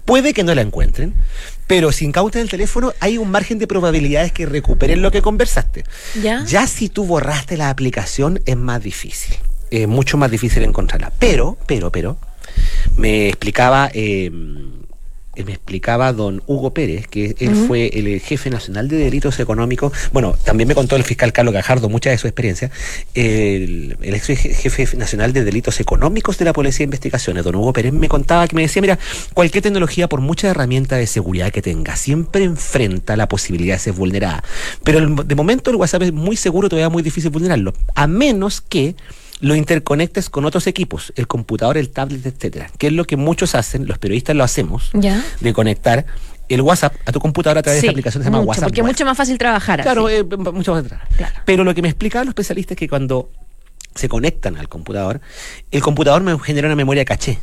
Puede 0.05 0.33
que 0.33 0.43
no 0.43 0.55
la 0.55 0.63
encuentren, 0.63 1.13
pero 1.67 1.93
si 1.93 2.07
incautan 2.07 2.41
el 2.41 2.49
teléfono, 2.49 2.95
hay 2.99 3.19
un 3.19 3.31
margen 3.31 3.59
de 3.59 3.67
probabilidades 3.67 4.33
que 4.33 4.47
recuperen 4.47 5.03
lo 5.03 5.11
que 5.11 5.21
conversaste. 5.21 5.85
¿Ya? 6.23 6.43
Ya 6.47 6.67
si 6.67 6.89
tú 6.89 7.05
borraste 7.05 7.59
la 7.59 7.69
aplicación, 7.69 8.41
es 8.47 8.57
más 8.57 8.83
difícil. 8.83 9.37
Es 9.71 9.87
mucho 9.89 10.17
más 10.17 10.31
difícil 10.31 10.63
encontrarla. 10.65 11.13
Pero, 11.19 11.57
pero, 11.67 11.91
pero, 11.93 12.19
me 12.97 13.29
explicaba. 13.29 13.91
eh, 13.93 14.31
eh, 15.37 15.45
me 15.45 15.53
explicaba 15.53 16.13
don 16.13 16.43
Hugo 16.49 16.75
Pérez, 16.75 17.07
que 17.07 17.37
él 17.39 17.55
fue 17.69 17.87
el 17.95 18.19
jefe 18.21 18.51
nacional 18.51 18.89
de 18.89 18.97
delitos 18.97 19.39
económicos. 19.39 19.93
Bueno, 20.13 20.35
también 20.43 20.67
me 20.67 20.75
contó 20.75 20.97
el 20.97 21.05
fiscal 21.05 21.33
Carlos 21.33 21.55
Gajardo 21.55 21.89
mucha 21.89 22.11
de 22.11 22.19
su 22.19 22.27
experiencia. 22.27 22.73
El, 23.15 23.97
el 24.03 24.15
ex 24.15 24.27
jefe 24.27 24.97
nacional 24.97 25.33
de 25.33 25.45
delitos 25.45 25.79
económicos 25.79 26.39
de 26.39 26.45
la 26.45 26.53
Policía 26.53 26.79
de 26.79 26.85
Investigaciones, 26.85 27.45
don 27.45 27.55
Hugo 27.55 27.73
Pérez, 27.73 27.93
me 27.93 28.09
contaba 28.09 28.49
que 28.49 28.57
me 28.57 28.63
decía: 28.63 28.83
Mira, 28.83 28.99
cualquier 29.33 29.63
tecnología, 29.63 30.09
por 30.09 30.21
mucha 30.21 30.49
herramienta 30.49 30.97
de 30.97 31.07
seguridad 31.07 31.53
que 31.53 31.63
tenga, 31.63 31.95
siempre 31.95 32.43
enfrenta 32.43 33.17
la 33.17 33.29
posibilidad 33.29 33.77
de 33.77 33.81
ser 33.81 33.93
vulnerada. 33.93 34.43
Pero 34.83 34.99
el- 34.99 35.15
de 35.29 35.35
momento 35.37 35.71
el 35.71 35.77
WhatsApp 35.77 36.03
es 36.03 36.13
muy 36.13 36.37
seguro, 36.37 36.69
todavía 36.69 36.89
muy 36.89 37.05
difícil 37.05 37.31
vulnerarlo, 37.31 37.75
a 37.95 38.09
menos 38.09 38.61
que 38.61 38.97
lo 39.41 39.55
interconectes 39.55 40.31
con 40.31 40.45
otros 40.45 40.67
equipos, 40.67 41.13
el 41.17 41.27
computador, 41.29 41.79
el 41.79 41.91
tablet, 41.91 42.27
etcétera, 42.27 42.71
que 42.79 42.89
es 42.89 42.93
lo 42.93 43.05
que 43.05 43.17
muchos 43.17 43.55
hacen, 43.55 43.87
los 43.87 43.99
periodistas 43.99 44.35
lo 44.35 44.45
hacemos, 44.45 44.91
¿Ya? 44.95 45.25
de 45.41 45.53
conectar 45.53 46.07
el 46.49 46.63
WhatsApp 46.63 46.95
a 47.05 47.13
tu 47.13 47.21
computadora 47.21 47.61
a 47.61 47.63
través 47.63 47.83
de 47.83 47.87
esta 47.87 47.93
aplicación 47.93 48.21
que 48.23 48.25
se 48.25 48.31
llama 48.31 48.39
mucho, 48.39 48.49
WhatsApp. 48.49 48.65
porque 48.65 48.81
es 48.81 48.87
mucho 48.87 49.05
más 49.05 49.17
fácil 49.17 49.39
trabajar. 49.39 49.83
Claro, 49.83 50.07
así. 50.07 50.17
eh, 50.17 50.25
mucho 50.25 50.73
más 50.73 50.85
atrás. 50.85 51.03
Claro. 51.17 51.35
Pero 51.45 51.63
lo 51.63 51.75
que 51.75 51.83
me 51.83 51.89
explicaban 51.89 52.27
los 52.27 52.33
especialistas 52.33 52.73
es 52.73 52.79
que 52.79 52.89
cuando 52.89 53.31
se 53.95 54.09
conectan 54.09 54.57
al 54.57 54.69
computador, 54.69 55.21
el 55.71 55.83
computador 55.83 56.23
me 56.23 56.39
genera 56.39 56.67
una 56.69 56.77
memoria 56.77 57.05
caché 57.05 57.39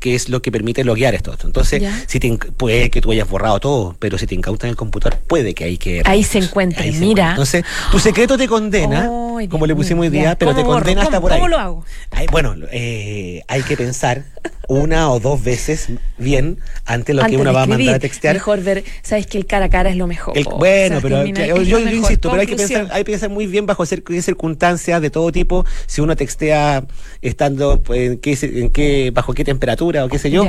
que 0.00 0.14
es 0.14 0.28
lo 0.28 0.42
que 0.42 0.50
permite 0.52 0.84
loguear 0.84 1.14
esto. 1.14 1.34
Entonces, 1.44 1.80
Ya. 1.82 1.98
si 2.06 2.20
te 2.20 2.30
puede 2.56 2.90
que 2.90 3.00
tú 3.00 3.12
hayas 3.12 3.28
borrado 3.28 3.58
todo, 3.60 3.96
pero 3.98 4.18
si 4.18 4.26
te 4.26 4.34
incautan 4.34 4.70
el 4.70 4.76
computador, 4.76 5.18
puede 5.26 5.54
que 5.54 5.64
hay 5.64 5.78
que... 5.78 6.02
Ahí 6.04 6.22
se 6.22 6.38
encuentre, 6.38 6.84
Ahí 6.84 6.92
se 6.92 7.00
mira. 7.00 7.30
Entonces, 7.30 7.64
tu 7.90 7.98
secreto 7.98 8.36
te 8.38 8.46
condena, 8.48 9.06
como 9.50 9.66
le 9.66 9.74
pusimos 9.74 10.02
hoy 10.02 10.10
día, 10.10 10.36
pero 10.38 10.54
te 10.54 10.62
condena 10.62 11.02
hasta 11.02 11.16
¿Cómo- 11.16 11.22
por 11.22 11.32
ahí. 11.32 11.38
cómo 11.38 11.48
lo 11.48 11.58
hago? 11.58 11.84
Ay, 12.10 12.26
bueno, 12.30 12.54
eh, 12.70 13.42
hay 13.48 13.62
que 13.62 13.76
pensar 13.76 14.24
una 14.68 15.10
o 15.10 15.20
dos 15.20 15.42
veces 15.44 15.88
bien 16.18 16.58
ante 16.84 17.14
lo 17.14 17.22
Antes 17.22 17.36
que 17.36 17.40
uno 17.40 17.50
de 17.50 17.54
va 17.54 17.62
a 17.62 17.66
mandar 17.66 17.94
a 17.94 17.98
textear. 17.98 18.34
Mejor 18.34 18.62
ver, 18.62 18.84
sabes 19.02 19.26
que 19.26 19.38
el 19.38 19.46
cara 19.46 19.66
a 19.66 19.68
cara 19.70 19.90
es 19.90 19.96
lo 19.96 20.06
mejor. 20.06 20.36
El- 20.36 20.44
bueno, 20.44 20.98
O 20.98 21.00
sea, 21.00 21.08
pero 21.08 21.24
que- 21.24 21.46
yo, 21.46 21.62
yo 21.62 21.78
mejor. 21.78 21.94
insisto, 21.94 22.30
pero 22.30 22.40
hay 22.40 22.46
que 22.46 22.56
pensar, 22.56 22.88
hay 22.90 23.04
que 23.04 23.12
pensar 23.12 23.30
muy 23.30 23.46
bien 23.46 23.66
bajo 23.66 23.84
circunstancias 23.86 25.00
de 25.00 25.10
todo 25.10 25.30
tipo, 25.32 25.64
si 25.86 26.00
uno 26.00 26.16
textea 26.16 26.84
estando 27.22 27.82
pues, 27.82 28.10
en 28.12 28.18
qué, 28.18 28.38
en 28.42 28.70
qué, 28.70 29.10
bajo 29.12 29.32
qué 29.34 29.44
temperatura 29.44 30.04
o 30.04 30.08
qué 30.08 30.18
sé 30.18 30.30
yo. 30.30 30.46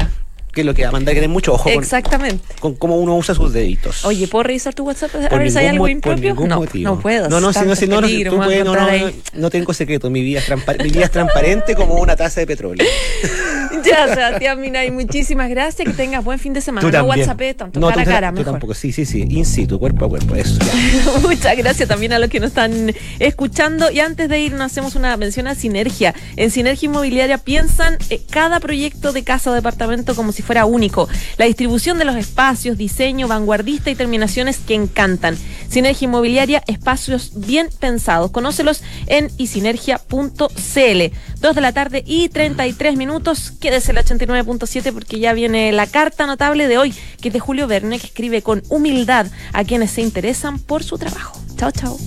Qué 0.58 0.62
es 0.62 0.66
lo 0.66 0.74
que 0.74 0.82
va 0.82 0.90
a 0.90 0.92
mandar 0.92 1.14
que 1.14 1.20
tener 1.22 1.30
mucho 1.32 1.54
ojo 1.54 1.66
con, 1.66 1.74
Exactamente. 1.74 2.44
con 2.60 2.74
cómo 2.76 2.98
uno 2.98 3.16
usa 3.16 3.36
sus 3.36 3.54
deditos. 3.54 4.04
Oye, 4.06 4.28
¿puedo 4.28 4.42
revisar 4.42 4.74
tu 4.74 4.86
WhatsApp 4.86 5.12
a 5.16 5.30
Por 5.30 5.38
ver 5.40 5.52
si 5.52 5.60
hay 5.60 5.68
algo 5.68 5.84
por 5.84 5.90
impropio? 5.92 6.30
ningún 6.32 6.50
No, 6.50 6.58
motivo. 6.58 6.96
no 6.96 7.00
puedo. 7.00 7.30
No, 7.30 7.40
no, 7.40 7.54
si 7.54 7.64
no, 7.64 7.76
si 7.76 7.86
no, 7.88 8.02
no, 8.02 8.08
peligro, 8.08 8.32
tú 8.32 8.38
puedes, 8.38 8.66
no, 8.66 8.76
no, 8.76 8.88
no, 9.34 9.50
tengo 9.52 9.72
secreto, 9.74 10.10
mi 10.10 10.22
vida 10.24 10.40
es, 10.40 10.50
transpa- 10.50 10.82
mi 10.84 10.90
vida 10.90 11.06
es 11.06 11.12
transparente 11.12 11.76
como 11.76 11.94
una 11.96 12.16
taza 12.16 12.40
de 12.40 12.48
petróleo. 12.48 12.86
Ya, 13.86 14.08
Sebastián 14.08 14.60
Minay, 14.60 14.92
muchísimas 14.92 15.50
gracias. 15.50 15.88
Que 15.88 15.94
tengas 15.94 16.24
buen 16.24 16.40
fin 16.40 16.52
de 16.54 16.62
semana. 16.62 16.90
Tú 16.90 16.96
no. 16.98 17.04
WhatsApp, 17.04 17.40
tanto 17.56 17.80
No, 17.80 17.90
cara 17.90 18.02
a 18.02 18.06
cara, 18.06 18.30
tú 18.32 18.38
mejor. 18.40 18.54
tampoco, 18.54 18.74
sí, 18.74 18.92
sí, 18.92 19.06
sí, 19.06 19.22
in 19.30 19.46
situ, 19.46 19.80
cuerpo 19.80 20.06
a 20.06 20.10
cuerpo, 20.10 20.36
eso. 20.36 20.58
ya. 20.60 21.20
Muchas 21.22 21.56
gracias 21.56 21.88
también 21.88 22.12
a 22.14 22.20
los 22.20 22.30
que 22.30 22.40
nos 22.40 22.50
están 22.50 22.94
escuchando. 23.20 23.92
Y 23.92 24.00
antes 24.00 24.30
de 24.30 24.40
irnos, 24.40 24.62
hacemos 24.62 24.96
una 24.96 25.16
mención 25.18 25.48
a 25.48 25.56
Sinergia. 25.56 26.14
En 26.36 26.50
Sinergia 26.52 26.88
Inmobiliaria 26.88 27.38
piensan 27.38 27.98
eh, 28.10 28.22
cada 28.30 28.60
proyecto 28.60 29.14
de 29.14 29.24
casa 29.24 29.52
o 29.52 29.54
departamento 29.54 30.16
como 30.16 30.32
si 30.32 30.42
fuera 30.48 30.66
único. 30.66 31.08
La 31.38 31.46
distribución 31.46 32.00
de 32.00 32.06
los 32.06 32.16
espacios, 32.16 32.78
diseño, 32.78 33.28
vanguardista 33.28 33.92
y 33.92 33.96
terminaciones 33.96 34.58
que 34.58 34.74
encantan. 34.74 35.38
Sinergia 35.70 36.06
Inmobiliaria, 36.06 36.64
espacios 36.66 37.34
bien 37.36 37.70
pensados. 37.80 38.32
Conócelos 38.32 38.82
en 39.06 39.30
isinergia.cl. 39.38 40.38
Dos 41.42 41.56
de 41.56 41.62
la 41.62 41.72
tarde 41.74 42.04
y 42.08 42.30
33 42.30 42.96
minutos. 42.96 43.52
Quédese 43.60 43.92
el 43.92 43.98
89.7 43.98 44.92
porque 44.94 45.20
ya 45.20 45.34
viene 45.34 45.72
la 45.72 45.86
carta 45.86 46.26
notable 46.26 46.68
de 46.68 46.78
hoy, 46.78 46.96
que 47.22 47.28
es 47.28 47.34
de 47.34 47.40
Julio 47.40 47.68
Verne, 47.68 48.00
que 48.00 48.08
escribe 48.08 48.42
con 48.42 48.64
humildad 48.70 49.28
a 49.54 49.64
quienes 49.64 49.92
se 49.92 50.02
interesan 50.02 50.58
por 50.60 50.84
su 50.84 50.98
trabajo. 50.98 51.40
Chao, 51.58 51.72
chao. 51.72 51.98